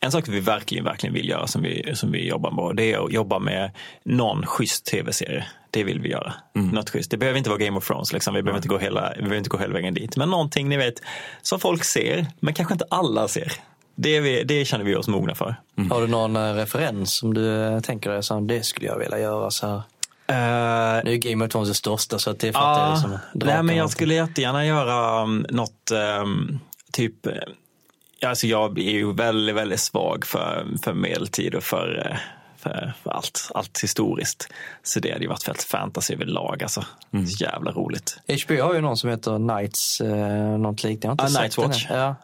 [0.00, 2.76] en sak vi verkligen, verkligen vill göra som vi, som vi jobbar med.
[2.76, 3.70] Det är att jobba med
[4.04, 5.46] någon schysst tv-serie.
[5.70, 6.34] Det vill vi göra.
[6.52, 7.10] Något schysst.
[7.10, 8.12] Det behöver inte vara Game of Thrones.
[8.12, 8.34] Liksom.
[8.34, 10.16] Vi, behöver inte gå hela, vi behöver inte gå hela vägen dit.
[10.16, 11.02] Men någonting ni vet
[11.42, 13.52] som folk ser, men kanske inte alla ser.
[13.94, 15.56] Det, vi, det känner vi oss mogna för.
[15.90, 18.22] Har du någon eh, referens som du tänker dig?
[18.22, 19.82] Så det skulle jag vilja göra så här.
[20.28, 23.10] Eh, Nu är Game of Thrones det största så att det fattar jag Ja, som
[23.10, 25.90] nej, draken men jag skulle jättegärna göra um, något
[26.22, 26.60] um,
[26.92, 27.32] typ eh,
[28.26, 32.16] Alltså jag är ju väldigt, väldigt svag för, för medeltid och för, eh,
[32.56, 34.48] för, för allt, allt historiskt.
[34.82, 36.62] Så det hade ju varit väldigt fantasy överlag.
[36.62, 36.84] Alltså.
[37.12, 37.26] Mm.
[37.26, 38.18] Så jävla roligt.
[38.46, 41.22] HBO har ju någon som heter Knights, eh, något liknande.
[41.24, 41.86] Jag har inte Ah, sett Night's Watch.
[41.90, 42.14] Ja.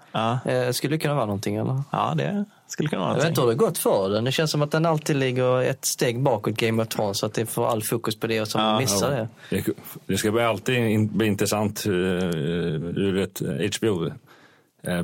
[0.44, 1.82] Ja, Eh, skulle det kunna vara någonting eller?
[1.92, 4.24] ja det skulle kunna vara Jag vet inte hur det gått för den.
[4.24, 7.18] Det känns som att den alltid ligger ett steg bakåt Game of Thrones.
[7.18, 9.28] Så att det får all fokus på det och som Ja, missar det.
[9.50, 9.66] Det,
[10.06, 13.42] det ska bli alltid bli intressant uh, ur ett
[13.76, 14.12] HBO eh,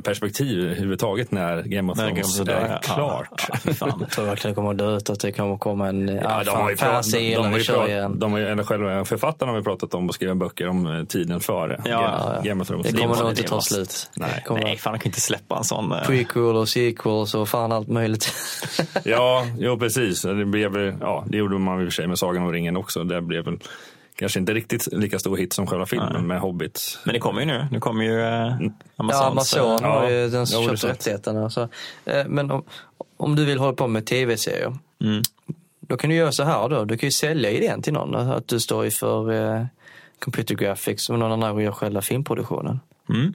[0.03, 3.45] perspektiv överhuvudtaget när Game of När Thrones Game of är klart.
[3.49, 3.93] Ja, ja, fan.
[3.99, 6.43] Jag tror verkligen det kommer att dö ut att det kommer att komma en ja,
[6.45, 8.19] de har ju de, de, har vi kör pratat, igen.
[8.19, 11.03] de har ju, eller själva författarna har ju pratat om att skriva böcker om eh,
[11.03, 12.41] tiden före Ja, Game, ja.
[12.43, 12.87] Game of Thrones.
[12.87, 14.09] Det kommer nog inte ta slut.
[14.13, 14.45] Nej.
[14.49, 15.91] Nej, fan de kan inte släppa en sån.
[15.91, 18.33] eh, prequel och sequels och fan allt möjligt.
[19.03, 20.21] Ja, jo precis.
[20.21, 23.03] Det, blev, ja, det gjorde man i och för sig med Sagan om ringen också.
[23.03, 23.57] Det blev väl
[24.19, 26.99] kanske inte riktigt lika stor hit som själva filmen med Hobbit.
[27.05, 27.67] Men det kommer ju nu.
[27.71, 28.53] Nu kommer ju eh,
[28.95, 30.09] Amazons, Ja, Amazon eh, har ja.
[30.09, 31.49] ju den det är köpt rättigheterna.
[31.49, 31.61] Så,
[32.05, 32.63] eh, men om,
[33.17, 35.21] om du vill hålla på med tv-serier, Mm.
[35.79, 36.85] då kan du göra så här då.
[36.85, 38.15] Du kan ju sälja idén till någon.
[38.15, 39.65] Att du står ju för eh,
[40.19, 42.79] computer graphics och någon annan gör själva filmproduktionen.
[43.09, 43.33] Mm.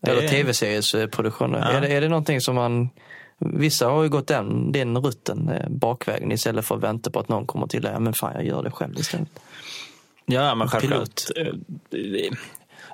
[0.00, 1.60] Det Eller är- tv-seriesproduktionen.
[1.60, 1.68] Ja.
[1.68, 2.88] Är, det, är det någonting som man...
[3.38, 7.28] Vissa har ju gått den, den rutten eh, bakvägen istället för att vänta på att
[7.28, 7.92] någon kommer till dig.
[7.92, 9.28] Ja, men fan, jag gör det själv istället.
[10.26, 11.20] Ja, men självklart.
[11.36, 11.46] Eh,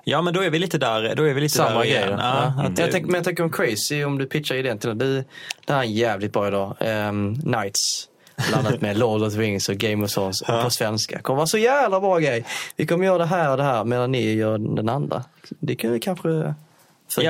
[0.04, 1.14] Ja, men då är vi lite där.
[1.14, 2.08] Då är vi lite Samma där igen.
[2.10, 2.62] Ja, Ja.
[2.62, 5.24] att jag tänker, men jag tänker om Crazy, om du pitchar idén till det.
[5.66, 6.76] Det här är jävligt bra idag.
[6.80, 8.08] Um, Knights.
[8.50, 11.18] Blandat med Lord of the Rings och Game of Thrones på svenska.
[11.22, 12.44] kommer vara så jävla bra grej.
[12.76, 15.24] Vi kommer göra det här och det här medan ni gör den andra.
[15.60, 16.54] Det kan vi kanske funka.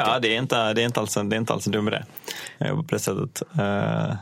[0.06, 1.88] Ja, det är inte, det är inte, alls, en, det är inte alls en dum
[1.88, 2.02] idé.
[2.58, 3.42] På det sättet.
[3.58, 4.14] Eh,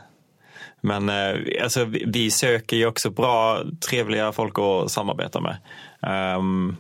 [0.81, 5.57] Men eh, alltså, vi, söker ju också bra, trevliga folk att samarbeta med.
[6.03, 6.77] Ehm,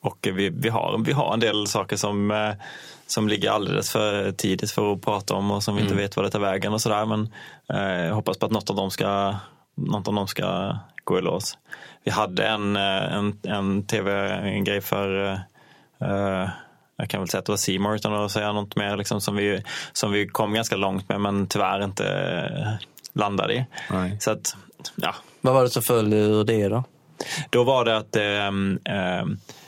[0.00, 2.52] Och vi, vi, har, vi har en del saker som, eh,
[3.06, 6.24] som ligger alldeles för tidigt för att prata om och som vi inte vet vad
[6.26, 7.06] det tar vägen och sådär.
[7.06, 7.32] Men
[7.72, 9.34] eh, jag hoppas på att något av dem ska,
[9.74, 11.58] något av dem ska gå i lås.
[12.04, 15.32] Vi hade en, eh, en, en tv-grej för
[16.00, 16.48] eh,
[16.98, 19.36] jag kan väl säga att det var Seymour utan att säga något mer liksom, som,
[19.36, 22.78] vi, som vi kom ganska långt med men tyvärr inte
[23.16, 23.66] landade i.
[23.90, 24.16] Nej.
[24.20, 24.56] Så att,
[24.96, 25.14] ja.
[25.40, 26.84] Vad var det som föll ur det då?
[27.50, 29.24] Då var det att eh, eh,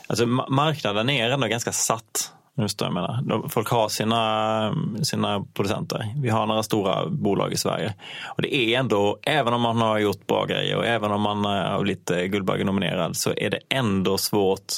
[0.07, 2.33] alltså, ma- marknaden är ändå ganska satt.
[2.61, 3.49] Just det, jag menar.
[3.49, 6.15] Folk har sina, sina producenter.
[6.17, 7.95] Vi har några stora bolag i Sverige.
[8.37, 11.45] Och det är ändå, även om man har gjort bra grejer och även om man
[11.45, 14.73] eh, har blivit eh, Guldbaggenominerad så är det ändå svårt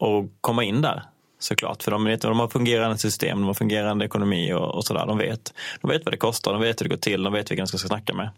[0.00, 1.02] att komma in där.
[1.44, 5.06] Såklart, för de, vet, de har fungerande system, de har fungerande ekonomi och, och sådär.
[5.06, 7.50] De vet, de vet vad det kostar, de vet hur det går till, de vet
[7.50, 8.30] vilka de ska snacka med.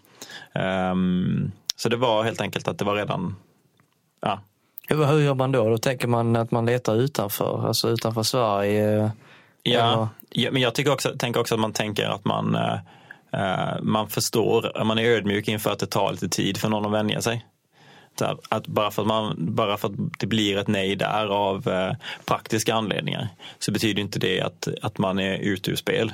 [0.55, 3.37] Ehm, så det var helt enkelt att det var redan,
[4.23, 4.41] ja,
[4.89, 5.69] Hur, hur gör man då?
[5.69, 9.11] Då tänker man att man letar utanför, alltså utanför Sverige.
[9.63, 12.79] Ja, Eller- ja men jag tycker också, tänker också att man tänker att man, eh,
[13.33, 16.93] eh, man förstår, man är ödmjuk inför att det tar lite tid för någon att
[16.93, 17.47] vänja sig.
[18.21, 21.69] Här, Att bara, för att man, bara för att det blir ett nej där av
[21.69, 21.93] eh,
[22.25, 26.13] praktiska anledningar så betyder inte det att, att man är ute ur spel.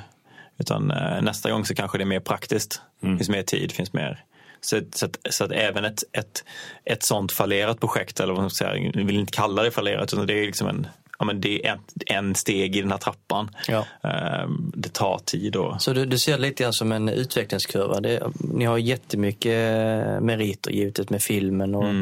[0.57, 2.81] Utan eh, nästa gång så kanske det är mer praktiskt.
[2.99, 4.23] Det finns mer tid, finns mer
[4.65, 6.43] så, så, att, så att även ett, ett,
[6.85, 10.13] ett sånt fallerat projekt, eller vad man ska säga, jag vill inte kalla det fallerat,
[10.13, 10.87] utan det är liksom en,
[11.23, 13.49] ja, men det är en, en steg i den här trappan.
[13.67, 13.85] Ja.
[14.09, 15.55] Ehm, Det tar tid.
[15.55, 17.99] Och, Så du, du ser det lite grann som en utvecklingskurva.
[17.99, 21.93] Det, ni har jättemycket eh, meriter givetvis med filmen och,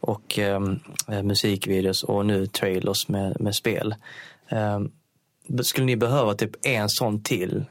[0.00, 3.94] och ehm, eh, musikvideos och nu trailers med, med spel.
[4.48, 4.90] Ehm,
[5.62, 7.64] skulle ni behöva typ en sån till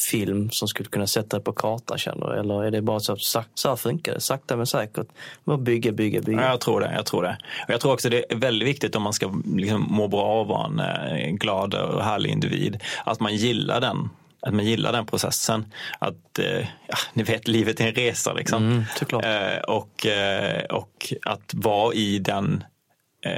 [0.00, 2.40] film som skulle kunna sätta det på kartan känner du?
[2.40, 4.20] Eller är det bara så att så här funkar det?
[4.20, 5.06] Sakta men säkert.
[5.44, 6.42] Bara bygga, bygga, bygga.
[6.42, 6.92] Ja, jag tror det.
[6.94, 7.38] Jag tror det.
[7.66, 10.46] Och jag tror också det är väldigt viktigt om man ska liksom må bra och
[10.46, 12.82] vara en eh, glad och härlig individ.
[13.04, 14.08] Att man gillar den.
[14.42, 15.72] Att man gillar den processen.
[15.98, 18.84] Att, eh, ja, ni vet, livet är en resa liksom.
[19.10, 19.54] Mm.
[19.54, 22.64] Eh, och, eh, och att vara i den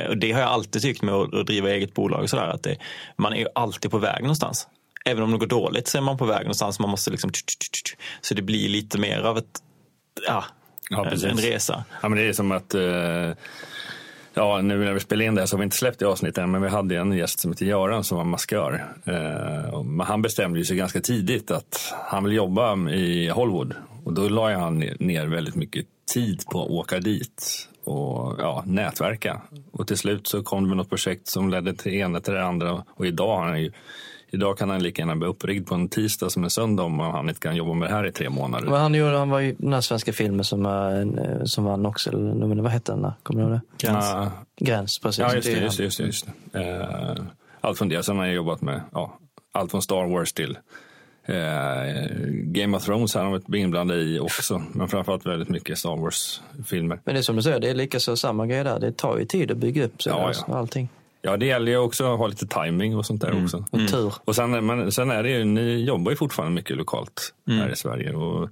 [0.09, 2.23] och det har jag alltid tyckt med att att driva eget bolag.
[2.23, 2.77] Och sådär, att det,
[3.17, 4.69] man är ju alltid på väg någonstans.
[5.05, 6.79] Även om det går dåligt så är man på väg någonstans.
[6.79, 7.31] Man måste liksom,
[8.21, 9.63] så det blir lite mer av ett,
[10.27, 10.45] ja,
[10.91, 11.85] Ja, en, resa.
[12.03, 13.33] Ja, men det är som att eh,
[14.35, 16.39] Ja, nu när vi spelade in det här så har vi inte släppt det avsnittet
[16.39, 18.87] än, men vi hade en gäst som heter Göran som var maskör.
[19.05, 23.75] Eh, han bestämde sig ganska tidigt att han vill jobba i Hollywood.
[24.05, 29.43] Och då la han ner väldigt mycket tid på att åka dit och ja, nätverka.
[29.73, 32.35] Och till slut så kom det med något projekt som ledde till det ena till
[32.35, 32.85] det andra.
[32.89, 33.73] Och idag har han ju
[34.35, 37.29] Idag kan han lika gärna bli uppriggd på en tisdag som en söndag om han
[37.29, 38.67] inte kan jobba med det här i tre månader.
[38.67, 42.11] Men han, gjorde, han var ju den här svenska filmen som, uh, som vann också.
[42.11, 43.03] Eller, vad hette den?
[43.03, 43.13] där?
[43.23, 43.87] Kommer du ihåg det?
[43.87, 44.05] Gräns.
[44.13, 44.31] Ja,
[44.61, 45.19] Gräns, precis.
[45.19, 45.61] Ja, just det.
[45.61, 46.61] Just det, just det, just det.
[46.61, 47.25] Eh,
[47.61, 48.03] allt från det.
[48.03, 49.19] Sen har jag jobbat med ja,
[49.53, 50.59] allt från Star Wars till
[51.25, 51.35] eh,
[52.29, 54.63] Game of Thrones har han varit inblandad i också.
[54.73, 57.01] Men framförallt väldigt mycket Star Wars-filmer.
[57.05, 58.81] Men det är som du säger, det är lika så samma grej där.
[58.81, 60.13] Det tar ju tid att bygga upp sig.
[60.13, 60.27] Ja, ja.
[60.27, 60.89] alltså, Allting.
[61.25, 63.65] Ja, det gäller ju också att ha lite timing och sånt där också.
[63.71, 64.15] Och tur.
[64.25, 67.77] Och sen, men, sen är det ju, ni jobbar ju fortfarande mycket lokalt här i
[67.77, 68.13] Sverige.
[68.15, 68.49] Och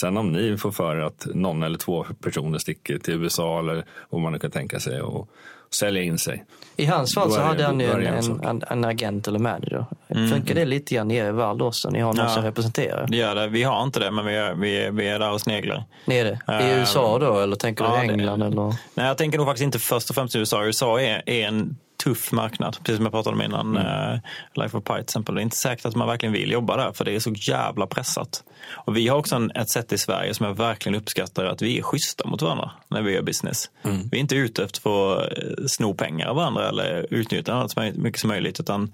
[0.00, 4.20] sen om ni får för att någon eller två personer sticker till USA eller vad
[4.20, 5.28] man nu kan tänka sig och
[5.70, 6.44] sälja in sig.
[6.76, 9.86] I hans fall så det- hade han ju en, det en en, agent eller manager.
[10.30, 11.90] Funkar det lite grann i er värld också?
[11.90, 12.28] Ni har någon Ja.
[12.34, 13.06] som representerar?
[13.08, 13.48] Det gör det.
[13.48, 15.84] Vi har inte det, men vi är, vi är, vi är där och sneglar.
[16.06, 16.30] Ni är det?
[16.30, 18.42] I Ehm, USA då, eller tänker du ja, i det- England?
[18.42, 18.62] Eller?
[18.94, 20.64] Nej, jag tänker nog faktiskt inte först och främst USA.
[20.64, 23.76] USA är, är en tuff marknad, precis som jag pratade om innan.
[23.76, 24.12] Mm.
[24.14, 24.20] eh,
[24.54, 25.34] Life of Pi till exempel.
[25.34, 27.86] Det är inte säkert att man verkligen vill jobba där, för det är så jävla
[27.86, 28.44] pressat.
[28.70, 31.78] Och vi har också en, ett sätt i Sverige som jag verkligen uppskattar, att vi
[31.78, 33.70] är schyssta mot varandra när vi gör business.
[33.82, 34.08] Mm.
[34.10, 38.00] Vi är inte ute efter att eh, sno pengar av varandra eller utnyttja varandra så
[38.00, 38.92] mycket som möjligt, utan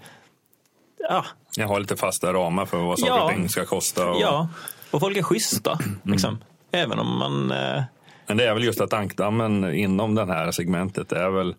[1.09, 1.25] ja,
[1.57, 3.23] Jag har lite fasta ramar för vad saker Ja.
[3.23, 4.09] och ting ska kosta.
[4.09, 4.47] Och, ja.
[4.91, 5.79] och folk är schyssta.
[5.81, 5.99] Mm.
[6.03, 6.37] Liksom.
[6.71, 7.83] Även om man eh,
[8.27, 11.55] Men det är väl just att ankdammen inom det här segmentet är väl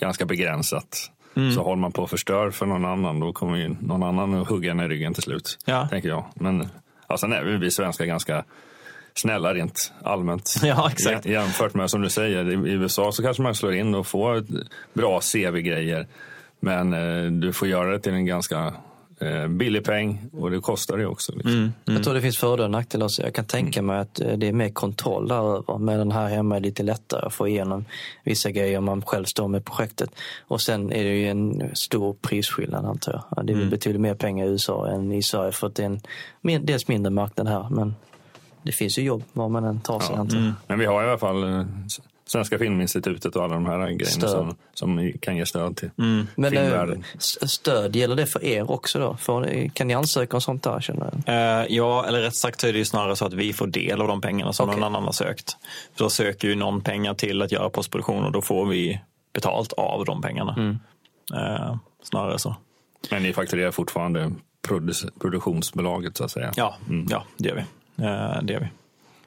[0.00, 1.10] ganska begränsat.
[1.36, 1.52] Mm.
[1.52, 4.48] Så håller man på att förstör för någon annan, då kommer ju någon annan att
[4.48, 5.58] hugga en i ryggen till slut.
[5.64, 5.88] Ja.
[5.88, 6.24] Tänker jag.
[6.34, 6.68] Men
[7.08, 8.44] ja, sen är vi svenskar ganska
[9.14, 10.54] snälla rent allmänt.
[10.62, 11.26] Ja, exakt.
[11.26, 14.44] Jä- Jämfört med som du säger, i USA så kanske man slår in och får
[14.92, 16.06] bra CV-grejer.
[16.60, 18.74] Men eh, du får göra det till en ganska
[19.48, 21.32] billig peng och det kostar det också.
[21.32, 21.52] Liksom.
[21.52, 21.72] Mm.
[21.84, 23.22] Jag tror det finns fördelar och nackdelar också.
[23.22, 25.78] Jag kan tänka mig att eh, det är mer kontroll däröver.
[25.78, 27.84] Med den här hemma är det lite lättare att få igenom
[28.24, 30.10] vissa grejer om man själv står med projektet.
[30.48, 33.24] Och sen är det ju en stor prisskillnad antar jag.
[33.36, 35.82] Ja, Det är väl betydligt mer pengar i USA än i Sverige för att det
[35.82, 35.98] är
[36.42, 37.66] en dels mindre marknad här.
[37.70, 37.94] Men
[38.62, 40.52] det finns ju jobb var man än tar sig antar jag.
[40.66, 41.64] Men vi har i alla fall eh,
[42.32, 44.30] Svenska Filminstitutet och alla de här grejerna Stöd.
[44.30, 45.90] som, som kan ge stöd till.
[45.98, 46.26] Mm.
[46.36, 47.04] Men eh, Filmvärlden.
[47.14, 49.16] s- stöd, gäller det för er också då?
[49.16, 51.12] Får, kan ni ansöka om sånt där känner?
[51.26, 54.00] Eh, ja, eller rätt sagt så är det ju snarare så att vi får del
[54.00, 54.80] av de pengarna som Okej.
[54.80, 55.56] någon annan har sökt.
[55.96, 59.00] För då söker ju någon pengar till att göra postproduktion och då får vi
[59.34, 60.54] betalt av de pengarna.
[60.58, 60.78] Mm.
[61.34, 62.56] Eh, snarare så.
[63.10, 64.32] Men ni fakturerar fortfarande
[64.68, 66.52] produ- produktionsbolaget så att säga?
[66.56, 66.76] Ja,
[67.10, 67.60] ja det gör vi.
[68.04, 68.68] Eh, det gör vi.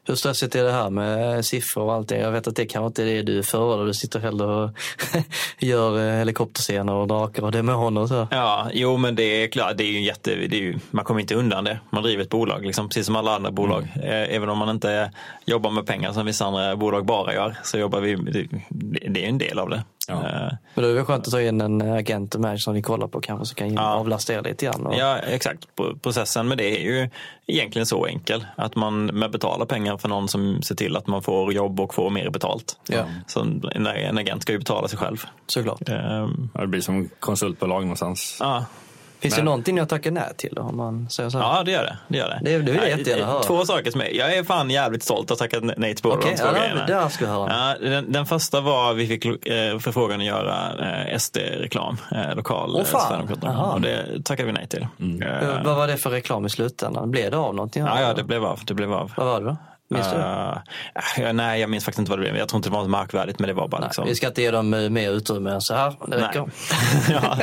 [0.05, 2.19] Hur stressigt är det här med siffror och allting?
[2.21, 3.85] Jag vet att det kanske inte är det du föredrar.
[3.85, 4.69] Du sitter hellre och
[5.59, 8.27] gör eh, helikopterscener och drakar och demoner och så.
[8.31, 11.21] Ja, jo men det är klart, det är ju jätte, det är ju, man kommer
[11.21, 11.79] inte undan det.
[11.89, 13.83] Man driver ett bolag, liksom, precis som alla andra bolag.
[14.03, 15.11] Eh, Även om man inte
[15.45, 18.47] jobbar med pengar som vissa andra bolag bara gör, så jobbar vi, det,
[19.09, 19.83] det är en del av det.
[20.07, 20.13] Ja.
[20.13, 22.81] Eh, Men då är det skönt att ta in en agent och manager som ni
[22.81, 23.93] kollar på kanske som kan Ja.
[23.93, 24.85] avlasta er lite grann.
[24.85, 24.95] Och...
[24.97, 25.75] Ja, exakt.
[25.75, 27.09] Pro- Processen med det är ju
[27.47, 28.45] egentligen så enkel.
[28.55, 31.93] Att man med betalar pengar för någon som ser till att man får jobb och
[31.93, 32.77] får mer betalt.
[32.87, 33.03] Ja.
[33.27, 35.23] Så en, en agent ska ju betala sig själv.
[35.47, 35.81] Såklart.
[35.85, 38.37] Ja, Det blir som konsultbolag någonstans.
[38.39, 38.65] Ja,
[39.23, 41.37] Finns det Men- någonting jag tackar nej till då, om man säger så?
[41.37, 41.45] här?
[41.57, 41.97] ja det gör det.
[42.07, 42.39] Det, gör det.
[42.43, 43.43] Det- det vill jag Ja, jättegärna höra.
[43.43, 46.15] Två saker som är, jag är fan jävligt stolt att ha tackat nej till båda
[46.15, 46.85] Okej, de två ja, grejerna.
[47.03, 47.75] det ska jag höra.
[47.81, 50.55] Ja, den, den första var vi fick eh, förfrågan att göra
[51.07, 53.01] eh, SD-reklam, eh, lokal fan.
[53.01, 53.63] Sverigedemokraterna.
[53.73, 54.81] Och det tackade vi nej till.
[55.21, 57.11] Eh, Eh, Vad var det för reklam i slutändan?
[57.11, 57.83] Blev det av någonting?
[57.85, 58.59] ja, ja, det blev av.
[58.65, 59.11] Det blev av.
[59.17, 59.57] Vad var det då?
[59.93, 60.17] Minns du?
[61.23, 62.37] Ja, nej, jag minns faktiskt inte vad det blev.
[62.37, 64.05] Jag tror inte det var något markvärdigt, men det var bara Nej, liksom...
[64.07, 65.93] Vi ska inte ge dem eh, mer utrymme än så här.
[66.07, 66.49] Det räcker.
[67.09, 67.37] ja.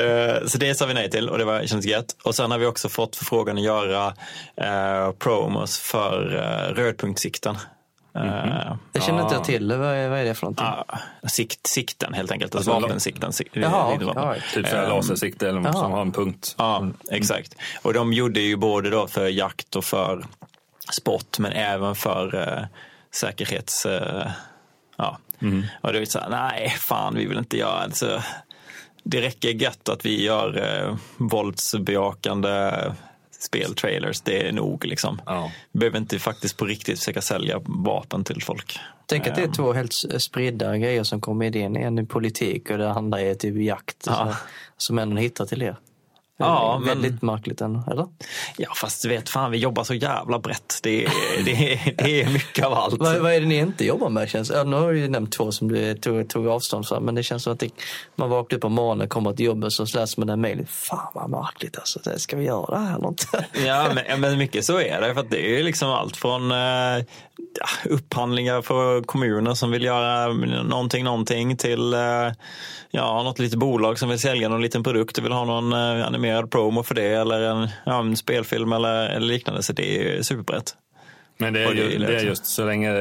[0.00, 2.16] Eh, så det sa vi nej till och det var, kändes gött.
[2.24, 7.56] Och sen har vi också fått förfrågan att göra uh, promos för uh, rödpunktssikten.
[8.16, 9.38] Eh, Det känner inte Ah.
[9.38, 9.72] jag till.
[9.72, 10.66] Vad är, vad är det för någonting?
[11.22, 13.32] ja, sikt, sikten helt enkelt, alltså, Alltså, vapensikten.
[13.32, 14.34] Sik- Jaha.
[14.54, 15.72] Typ så här lasersikte eller Jaha.
[15.72, 16.54] som har en punkt.
[16.58, 17.54] Ja, exakt.
[17.82, 20.24] Och de gjorde ju både då för jakt och för
[20.90, 22.64] sport, men även för eh,
[23.10, 23.86] säkerhets...
[23.86, 24.30] Eh,
[24.96, 25.18] ja.
[25.80, 28.22] Och det är så här, nej, fan, vi vill inte göra alltså,
[29.02, 32.72] Det räcker gött att vi gör eh, våldsbejakande
[33.44, 34.20] speltrailers.
[34.20, 35.20] Det är nog liksom.
[35.26, 35.50] Ja.
[35.72, 38.78] Vi behöver inte faktiskt på riktigt försöka sälja vapen till folk.
[39.06, 41.76] Tänk att det är Ehm, två helt spridda grejer som kommer in.
[41.76, 43.96] En i politik och det andra är typ jakt.
[44.06, 44.12] Ja.
[44.12, 44.34] så,
[44.76, 45.76] som ändå hittar till er.
[46.42, 48.06] Ja, men- Väldigt märkligt ändå, eller?
[48.56, 50.80] Ja, fast du vet, fan, vi jobbar så jävla brett.
[50.82, 51.10] Det är,
[51.44, 52.94] det är, det är mycket av allt.
[52.98, 54.28] Vad, vad är det ni inte jobbar med?
[54.30, 54.50] Känns?
[54.50, 57.04] Ja, nu har du ju nämnt två som du tog, tog avstånd från.
[57.04, 57.70] Men det känns som att det,
[58.16, 60.66] man vaknar upp på morgonen, kommer till jobbet så läser man den mejlen.
[60.66, 62.00] Fan vad märkligt alltså.
[62.04, 63.46] Det ska vi göra det här eller inte?
[63.66, 65.14] Ja, men, men mycket så är det.
[65.14, 67.04] För det är liksom allt från eh,
[67.84, 70.32] upphandlingar för kommuner som vill göra
[70.62, 72.00] någonting, någonting till eh,
[72.90, 76.06] ja, något litet bolag som vill sälja någon liten produkt och vill ha någon eh,
[76.32, 79.62] animerad promo för det eller en, ja, en spelfilm eller, eller liknande.
[79.62, 80.76] Så det är superbrett.
[81.38, 82.26] Men det är, ju, det är också.
[82.26, 82.92] just så länge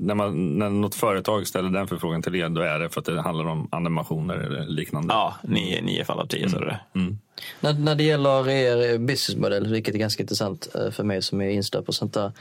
[0.00, 3.06] när, man, när något företag ställer den förfrågan till er, då är det för att
[3.06, 5.14] det handlar om animationer eller liknande.
[5.14, 7.00] Ja, nio, nio fall av tio så är det det.
[7.00, 7.18] Mm.
[7.60, 11.48] När, när det gäller er businessmodell, vilket är ganska intressant eh, för mig som är
[11.48, 12.32] inställd på sånt där.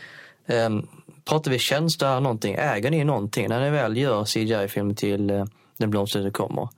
[0.46, 0.70] Eh,
[1.26, 2.56] pratar vi tjänster här någonting?
[2.60, 5.46] Äger ni någonting när ni väl gör CGI-film till eh,
[5.78, 6.70] Den blomstertid kommer?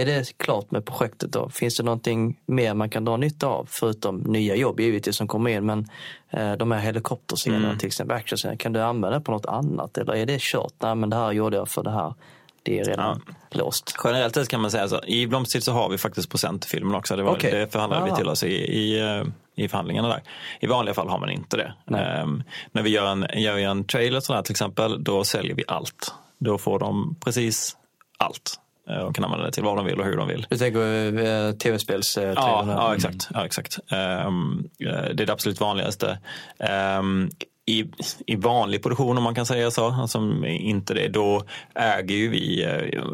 [0.00, 1.48] Är det klart med projektet då?
[1.48, 3.66] Finns det någonting mer man kan dra nytta av?
[3.70, 5.88] Förutom nya jobb givetvis som kommer in, men
[6.30, 7.78] eh, de här helikopterscenerna Mm.
[7.78, 9.98] till exempel, actionscener, kan du använda det på något annat?
[9.98, 10.72] Eller är det kört?
[10.78, 12.14] Nej, men det här gjorde jag för det här.
[12.62, 13.20] Det är redan
[13.50, 13.96] låst.
[14.04, 15.00] Generellt sett kan man säga så.
[15.06, 17.16] I Blomstertid så har vi faktiskt procent i filmen också.
[17.16, 17.50] Det, var, Okej.
[17.52, 18.16] det förhandlade vi Ah.
[18.16, 19.24] till oss i, i, eh,
[19.64, 20.22] i förhandlingarna där.
[20.60, 21.96] I vanliga fall har man inte det.
[21.96, 22.42] Ehm,
[22.72, 26.14] när vi gör en, gör vi en trailer sådär, till exempel, då säljer vi allt.
[26.38, 27.76] Då får de precis
[28.18, 30.46] allt eh, och kan använda det till vad de vill och hur de vill.
[30.50, 32.16] Du tänker eh, tv-spels...
[32.16, 33.28] Ja, ja, exakt.
[33.34, 33.78] Ja, exakt.
[33.90, 36.18] Ehm, eh, det är det absolut vanligaste.
[36.58, 37.30] Ehm,
[37.66, 37.84] i,
[38.26, 41.42] I vanlig produktion, om man kan säga så, alltså inte det, då
[41.74, 42.66] äger ju vi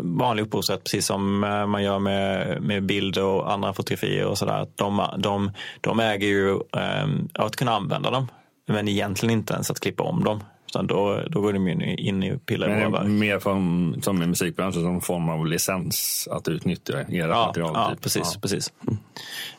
[0.02, 4.66] vanlig upphovsrätt precis som man gör med, med bild och andra fotografier och sådär.
[4.76, 5.50] De, de,
[5.80, 8.28] de äger ju ehm, att kunna använda dem,
[8.68, 10.40] men egentligen inte ens att klippa om dem.
[10.68, 13.08] Utan då, då går de in i, in i pillar i Men våra det är
[13.10, 13.20] verk.
[13.20, 17.70] mer som, som i musikbranschen, som form av licens att utnyttja ert Ja, material.
[17.74, 18.00] ja typ.
[18.02, 18.30] precis.
[18.34, 18.40] Ja.
[18.40, 18.72] precis.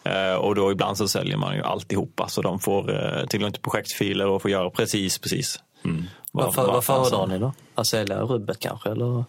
[0.03, 3.61] Eh, och då ibland så säljer man ju alltihopa så de får uh, tillgång till
[3.61, 5.59] projektfiler och får göra precis, precis.
[5.85, 6.03] Mm.
[6.31, 7.53] vad- Vad, föredrar ni då?
[7.75, 8.89] Att sälja rubbet kanske?
[8.89, 9.25] Eller?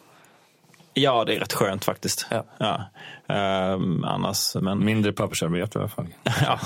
[0.94, 2.26] Ja, det är rätt skönt faktiskt.
[2.58, 2.84] Ja.
[3.28, 6.06] Ehm, annars, men, Mindre pappersarbete i alla fall.
[6.42, 6.60] ja.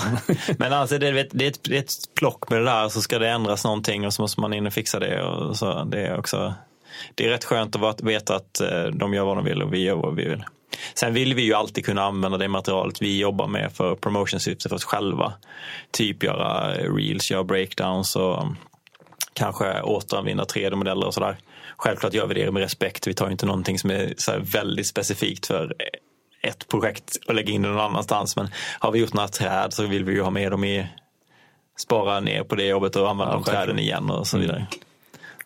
[0.57, 3.01] men alltså, det, vet, det, är ett, det är ett plock med det där så
[3.01, 5.23] ska det ändras någonting och så måste man in och fixa det.
[5.23, 6.53] Och så, det, är också,
[7.15, 9.83] det är rätt skönt att veta att eh, de gör vad de vill och vi
[9.83, 10.43] gör vad vi vill.
[10.93, 14.75] Sen vill vi ju alltid kunna använda det materialet vi jobbar med för promotionsyfte för
[14.75, 15.33] oss själva.
[15.91, 18.57] Typ göra reels, göra breakdowns och um,
[19.33, 21.37] kanske återanvända 3D-modeller och sådär.
[21.83, 23.07] Självklart gör vi det med respekt.
[23.07, 25.75] Vi tar inte någonting som är så väldigt specifikt för
[26.41, 28.35] ett projekt och lägga in det någon annanstans.
[28.35, 28.47] Men
[28.79, 30.87] har vi gjort några träd så vill vi ju ha med dem i
[31.79, 34.67] spara ner på det jobbet och använda Ja, de träden igen och så vidare.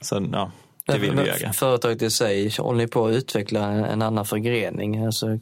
[0.01, 0.51] Så, ja.
[0.85, 1.53] Det vill vi äga.
[1.53, 5.05] Företaget i sig, håller ni på att utveckla en annan förgrening?
[5.05, 5.39] Alltså,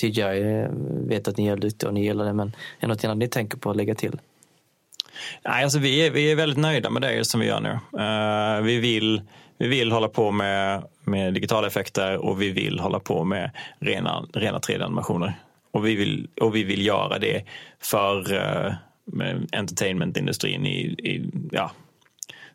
[0.00, 0.68] CGI eh,
[1.08, 3.28] vet att ni är duktiga och ni gillar det, men är det något annat ni
[3.28, 4.18] tänker på att lägga till?
[5.44, 7.70] Nej, alltså vi, är, vi är väldigt nöjda med det som vi gör nu.
[7.98, 9.22] Uh, vi, vill,
[9.58, 14.26] vi vill hålla på med, med digitala effekter och vi vill hålla på med rena,
[14.32, 15.32] rena 3D-animationer.
[15.70, 17.44] Och vi, vill, och vi vill göra det
[17.80, 18.72] för uh,
[19.52, 21.70] entertainmentindustrin i, i, ja,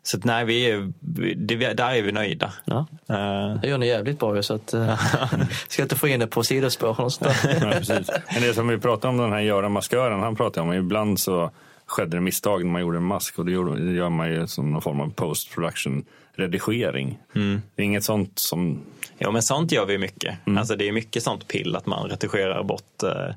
[0.02, 0.92] så att, nej, vi är,
[1.36, 2.52] det, där är vi nöjda.
[2.64, 2.86] Ja.
[3.10, 3.60] Uh.
[3.60, 5.00] Det gör ni jävligt bra så att uh,
[5.68, 7.00] ska inte få in det på sidospår.
[7.00, 8.10] Och sånt ja, precis.
[8.32, 11.50] Men det som vi pratade om den här Göran Maskören, han pratade om ibland så
[11.86, 14.46] skedde det misstag när man gjorde en mask och det, gjorde, det gör man ju
[14.46, 16.04] som någon form av post production
[16.40, 17.18] redigering.
[17.34, 17.62] Mm.
[17.74, 18.80] Det är inget sånt som...
[19.18, 20.46] Ja men sånt gör vi mycket.
[20.46, 20.58] Mm.
[20.58, 23.34] Alltså det är mycket sånt pill att man redigerar bort uh,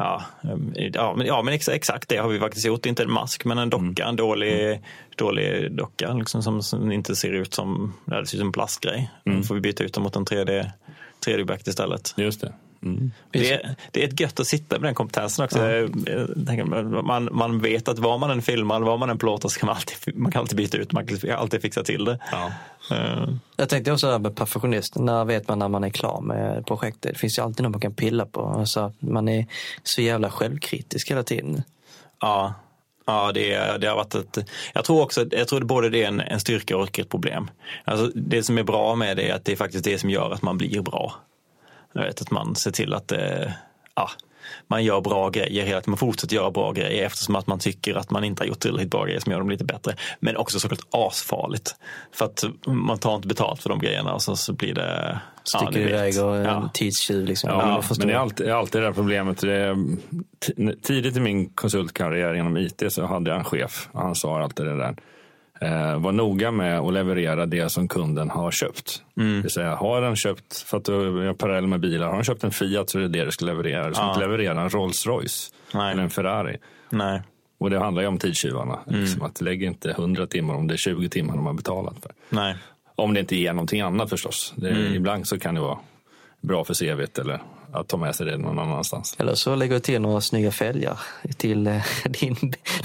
[0.00, 0.22] Ja,
[0.92, 2.86] ja, men, ja, men exakt det har vi faktiskt gjort.
[2.86, 4.04] Inte en mask, men en docka.
[4.04, 4.82] En dålig, mm.
[5.16, 9.10] dålig docka liksom, som, som, inte ser ut som, det ser ut som en plastgrej.
[9.26, 9.40] Mm.
[9.40, 10.70] Då får vi byta ut den mot en 3D,
[11.26, 12.14] 3D-objekt istället.
[12.16, 12.52] Just det.
[12.82, 13.10] Mm.
[13.30, 15.58] Det, är, det är ett gött att sitta med den kompetensen också.
[15.70, 17.02] Ja.
[17.02, 19.76] Man, man vet att vad man än filmar, vad man än plåtar så kan man
[19.76, 22.18] alltid, man kan alltid byta ut, man kan alltid fixa till det.
[22.32, 22.52] Ja.
[22.92, 23.34] Uh.
[23.56, 27.12] Jag tänkte också med perfektionist, när vet man när man är klar med projektet?
[27.12, 28.40] Det finns ju alltid något man kan pilla på.
[28.42, 29.46] Alltså, man är
[29.82, 31.62] så jävla självkritisk hela tiden.
[32.20, 32.54] Ja.
[33.06, 34.50] Ja, det, det har varit ett...
[34.74, 37.50] Jag tror också jag tror både det är en, en styrka och ett problem.
[37.84, 40.30] Alltså, det som är bra med det är att det är faktiskt det som gör
[40.30, 41.14] att man blir bra.
[41.92, 43.54] Jag vet att man ser till att det,
[43.94, 44.10] ja,
[44.66, 45.90] man gör bra grejer hela tiden.
[45.90, 48.90] Man fortsätter göra bra grejer eftersom att man tycker att man inte har gjort tillräckligt
[48.90, 49.96] bra grejer som gör dem lite bättre.
[50.20, 51.76] Men också såklart asfarligt.
[52.12, 55.20] För att man tar inte betalt för de grejerna och så, så blir det...
[55.44, 56.70] Sticker ja, iväg och ja.
[56.74, 57.50] tidstjuv liksom.
[57.50, 59.40] Ja, men det är alltid, alltid det här problemet.
[59.40, 59.76] Det är,
[60.82, 64.66] tidigt i min konsultkarriär inom IT så hade jag en chef och han sa alltid
[64.66, 64.96] det där
[65.60, 69.02] eh, var noga med att leverera det som kunden har köpt.
[69.16, 69.36] Mm.
[69.36, 72.24] Det vill säga, har den köpt, för att du är parallell med bilar, har den
[72.24, 73.88] köpt en Fiat så är det det du ska leverera.
[73.88, 75.92] Du ska inte leverera en Rolls Royce Nej.
[75.92, 76.56] eller en Ferrari.
[76.90, 77.22] Nej.
[77.58, 78.78] Och det handlar ju om tidstjuvarna.
[78.88, 79.00] Mm.
[79.00, 82.12] Liksom att lägg inte 100 timmar om det är 20 timmar de har betalat för.
[82.28, 82.56] Nej.
[82.94, 84.54] Om det inte ger någonting annat förstås.
[84.56, 84.94] Det, mm.
[84.94, 85.78] Ibland så kan det vara
[86.40, 87.40] bra för CVt eller
[87.72, 89.16] att ta med sig det någon annanstans.
[89.18, 91.00] Eller så lägger du till några snygga fälgar
[91.36, 92.36] till eh, din,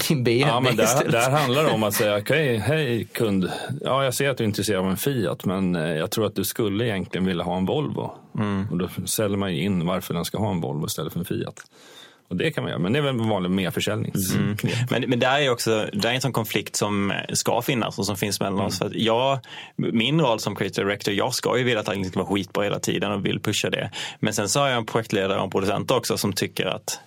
[0.08, 3.50] din BMW Ja, men där, där handlar det om att säga, okej, okay, hej kund.
[3.80, 6.34] Ja, jag ser att du är intresserad av en Fiat, men eh, jag tror att
[6.34, 8.10] du skulle egentligen vilja ha en Volvo.
[8.38, 8.66] Mm.
[8.70, 11.64] Och då säljer man in varför den ska ha en Volvo istället för en Fiat.
[12.28, 14.62] Och det kan man göra, men det är väl en vanlig merförsäljningsknep.
[14.64, 14.86] Mm.
[14.90, 18.16] Men, men där är också där är en sån konflikt som ska finnas och som
[18.16, 18.66] finns mellan mm.
[18.66, 18.78] oss.
[18.78, 19.38] För jag,
[19.76, 22.78] min roll som creative director, jag ska ju vilja att allting ska vara skitbra hela
[22.78, 23.90] tiden och vill pusha det.
[24.20, 27.00] Men sen så har jag en projektledare och en producent också som tycker att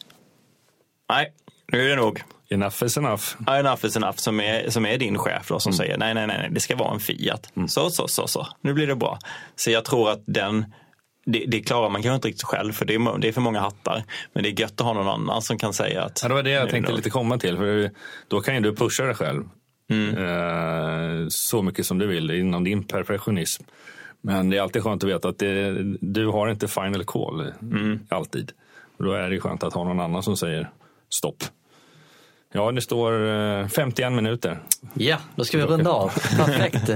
[1.09, 1.33] nej,
[1.71, 2.23] nu är det nog.
[2.51, 3.23] Enough is enough.
[3.47, 5.77] Ja, enough is enough som är, som är din chef då, som mm.
[5.77, 7.51] säger nej, nej, nej, det ska vara en Fiat.
[7.55, 7.67] Mm.
[7.67, 9.19] Så, så, så, så, nu blir det bra.
[9.55, 10.65] Så jag tror att den
[11.31, 13.59] det, det klarar man kanske inte riktigt själv för det är, det är för många
[13.59, 14.03] hattar.
[14.33, 16.19] Men det är gött att ha någon annan som kan säga att...
[16.21, 17.57] Ja, det var det jag tänkte lite komma till.
[17.57, 17.91] För
[18.27, 19.43] då kan ju du pusha dig själv
[19.89, 20.17] mm.
[20.17, 23.63] eh, så mycket som du vill inom din perfektionism.
[24.21, 27.99] Men det är alltid skönt att veta att det, du har inte final call mm.
[28.09, 28.51] alltid.
[28.97, 30.69] Och då är det skönt att ha någon annan som säger
[31.09, 31.43] stopp.
[32.53, 34.59] Ja, det står 51 eh, minuter.
[34.93, 36.09] Ja, då ska vi runda av.
[36.37, 36.89] Perfekt.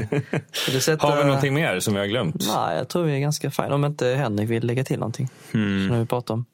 [0.83, 1.07] Sätta...
[1.07, 2.35] Har vi någonting mer som vi har glömt?
[2.55, 3.75] Nej, jag tror vi är ganska fina.
[3.75, 5.29] Om inte Henrik vill lägga till någonting.
[5.53, 5.87] Mm.
[5.87, 6.45] Som vi pratar om.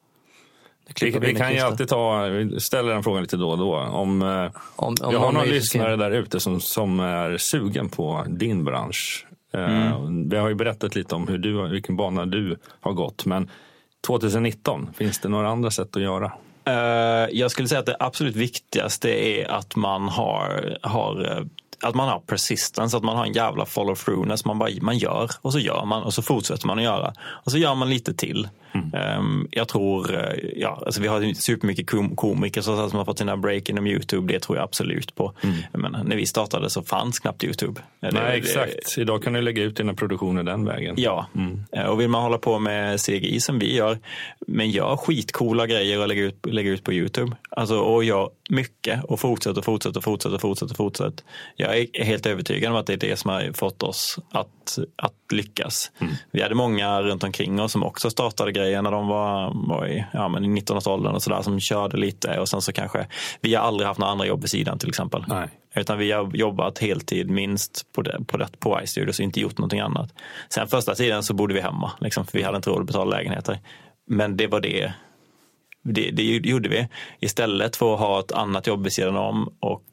[1.00, 3.76] Vi, vi kan ju alltid ta, vi ställer den frågan lite då och då.
[3.76, 4.28] Om, eh,
[4.76, 9.26] om, om jag har någon lyssnare där ute som, som är sugen på din bransch.
[9.54, 10.28] Eh, mm.
[10.28, 13.26] Vi har ju berättat lite om hur du, vilken bana du har gått.
[13.26, 13.50] Men
[14.06, 16.32] 2019, finns det några andra sätt att göra?
[16.64, 21.44] Eh, jag skulle säga att det absolut viktigaste är att man har, har eh,
[21.82, 24.44] att man har persistence, att man har en jävla follow throughness.
[24.44, 27.12] Man, bara, man gör och så gör man och så fortsätter man att göra.
[27.22, 28.48] Och så gör man lite till.
[28.72, 29.18] Mm.
[29.18, 33.36] Um, jag tror, eh, ja, alltså vi har supermycket kom komiker som har fått sina
[33.36, 34.32] break inom Youtube.
[34.32, 35.32] Det tror jag absolut på.
[35.40, 35.56] Mm.
[35.72, 37.80] Men när vi startade så fanns knappt Youtube.
[38.00, 38.94] Nej, det, exakt.
[38.94, 40.94] Det, Idag kan du lägga ut dina produktioner den vägen.
[40.98, 41.64] Ja, mm.
[41.72, 43.98] Eh, och vill man hålla på med CGI som vi gör,
[44.46, 47.36] men gör skitcoola grejer och lägger ut, lägger ut på Youtube.
[47.50, 50.74] Alltså, och gör mycket och fortsätter och fortsätter och fortsätter och fortsätter.
[50.74, 51.24] fortsätter.
[51.56, 55.14] Jag är helt övertygad om att det är det som har fått oss att, att
[55.32, 55.92] lyckas.
[55.98, 56.14] Mm.
[56.30, 60.04] Vi hade många runt omkring oss som också startade grejer när de var, var i,
[60.12, 63.06] ja, men i 19-årsåldern och sådär som körde lite och sen så kanske
[63.40, 65.24] vi har aldrig haft några andra jobb vid sidan till exempel.
[65.28, 65.48] Nej.
[65.74, 69.58] Utan vi har jobbat heltid minst på, det, på, det, på iStudios och inte gjort
[69.58, 70.14] någonting annat.
[70.48, 73.16] Sen första tiden så bodde vi hemma, liksom, för vi hade inte råd att betala
[73.16, 73.58] lägenheter.
[74.06, 74.92] Men det var det,
[75.82, 76.88] det, det gjorde vi.
[77.20, 79.84] Istället för att ha ett annat jobb vid sidan om och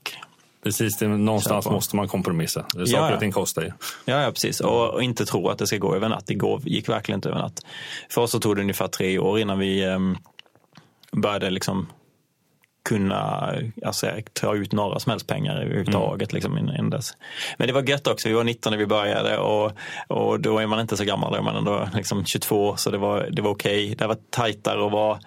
[0.64, 2.62] Precis, det, någonstans måste man kompromissa.
[2.62, 3.14] Saker ja, ja.
[3.14, 3.72] och ting kostar ju.
[4.06, 4.60] Ja, ja precis.
[4.60, 6.28] Och, och, inte tro att det ska gå över natt.
[6.28, 7.66] Det går, gick verkligen inte över natt.
[8.10, 10.18] För oss så tog det ungefär tre år innan vi um,
[11.12, 11.88] började liksom
[12.90, 13.54] kunna
[13.86, 16.32] alltså, ta ut några som helst pengar överhuvudtaget.
[16.32, 16.36] Mm.
[16.36, 16.54] Liksom.
[17.58, 19.72] Men det var gött också, vi var 19 när vi började och,
[20.08, 22.98] och då är man inte så gammal, då är man ändå liksom 22 så det
[22.98, 23.84] var, det var okej.
[23.86, 23.96] Okay.
[23.96, 25.20] Det var tajtare att vara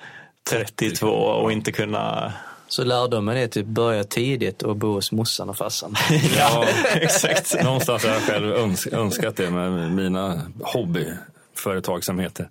[0.50, 2.32] 32 och inte kunna
[2.70, 5.94] så lärdomen är typ börja tidigt och bo hos morsan och farsan.
[6.36, 7.64] ja, exakt.
[7.64, 12.48] Någonstans har jag själv önskat det med mina hobbyföretagsamheter.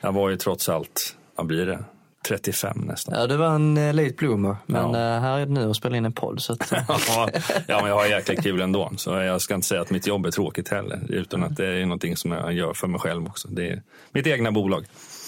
[0.00, 1.84] Jag var ju trots allt, vad blir det,
[2.28, 3.14] 35 nästan.
[3.18, 4.56] Ja, du var en uh, late bloomer.
[4.66, 5.16] Men ja.
[5.16, 6.42] uh, här är du nu och spelar in en podd.
[6.42, 6.72] Så att,
[7.66, 8.92] ja, men jag har jäkla kul ändå.
[8.96, 11.00] Så jag ska inte säga att mitt jobb är tråkigt heller.
[11.08, 13.48] Utan att det är någonting som jag gör för mig själv också.
[13.48, 13.82] Det är
[14.12, 14.84] mitt egna bolag.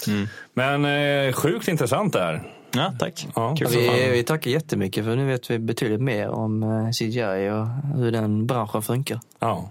[0.08, 0.28] Mm.
[0.54, 2.42] Men uh, sjukt intressant det här.
[2.74, 3.26] Ja, tack.
[3.34, 8.12] Ja, vi, vi tackar jättemycket för nu vet vi betydligt mer om CGI och hur
[8.12, 9.20] den branschen funkar.
[9.38, 9.70] Ja.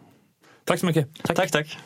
[0.65, 1.07] Tack så mycket.
[1.23, 1.51] Tack, tack.
[1.51, 1.77] tack.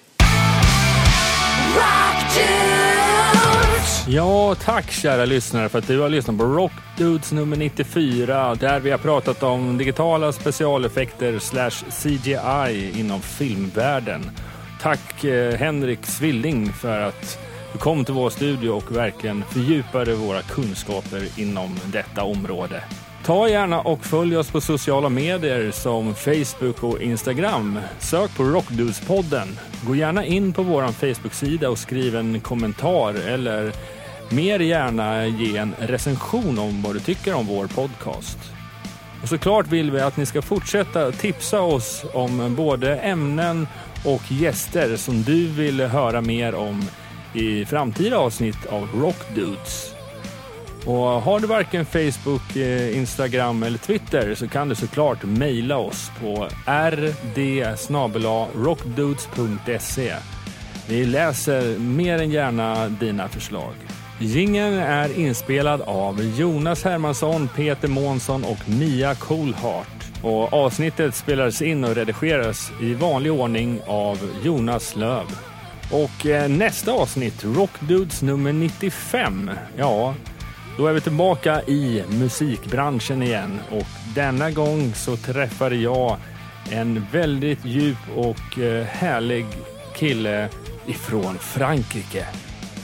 [4.07, 8.79] Ja, tack kära lyssnare för att du har lyssnat på Rock Dudes nummer 94 där
[8.79, 14.31] vi har pratat om digitala specialeffekter slash CGI inom filmvärlden.
[14.81, 17.39] Tack eh, Henrik Svilling för att
[17.73, 22.83] du kom till vår studio och verkligen fördjupade våra kunskaper inom detta område.
[23.25, 27.79] Ta gärna och följ oss på sociala medier som Facebook och Instagram.
[27.99, 29.59] Sök på Rockdudespodden.
[29.87, 33.71] Gå gärna in på vår Facebook-sida och skriv en kommentar eller
[34.29, 38.37] mer gärna ge en recension om vad du tycker om vår podcast.
[39.21, 43.67] Och såklart vill vi att ni ska fortsätta tipsa oss om både ämnen
[44.05, 46.83] och gäster som du vill höra mer om
[47.37, 49.93] i framtida avsnitt av Rock Dudes.
[50.85, 56.11] Och har du varken Facebook, eh, Instagram eller Twitter så kan du såklart mejla oss
[56.21, 57.37] på rd
[60.89, 63.73] Vi läser mer än gärna dina förslag.
[64.19, 70.23] Gingen är inspelad av Jonas Hermansson, Peter Månsson och Mia Coolheart.
[70.23, 75.46] Och avsnittet spelades in och redigeras i vanlig ordning av Jonas Löv.
[75.91, 79.51] Och eh, nästa avsnitt, Rockdudes nummer 95.
[79.77, 80.15] Ja,
[80.77, 86.17] då är vi tillbaka i musikbranschen igen och denna gång så träffade jag
[86.71, 89.45] en väldigt djup och eh, härlig
[89.95, 90.49] kille
[90.87, 92.25] ifrån Frankrike.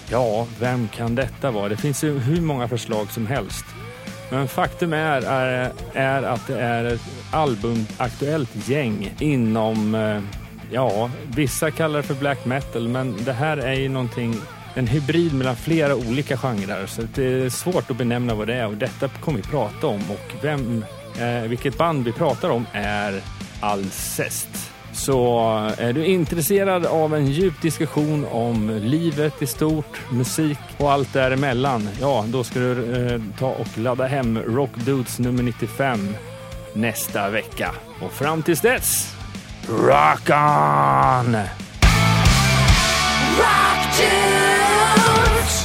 [0.09, 1.69] Ja, vem kan detta vara?
[1.69, 3.65] Det finns ju hur många förslag som helst.
[4.31, 7.01] Men faktum är, är, är att det är ett
[7.31, 10.21] albumaktuellt gäng inom, eh,
[10.73, 14.35] ja, vissa kallar det för black metal, men det här är ju någonting
[14.75, 16.85] en hybrid mellan flera olika genrer.
[16.85, 20.01] Så det är svårt att benämna vad det är och detta kommer vi prata om.
[20.11, 20.85] Och vem,
[21.19, 23.21] eh, vilket band vi pratar om är
[23.59, 24.71] Alcest.
[24.93, 25.37] Så
[25.77, 31.13] eh, är du intresserad av en djup diskussion om livet i stort, musik och allt
[31.13, 36.15] däremellan, ja, då ska du eh, ta och ladda hem Rock Dudes nummer 95
[36.73, 37.71] nästa vecka.
[38.01, 39.15] Och fram tills dess,
[39.69, 41.33] Rock on!
[43.39, 45.62] Rock tunes.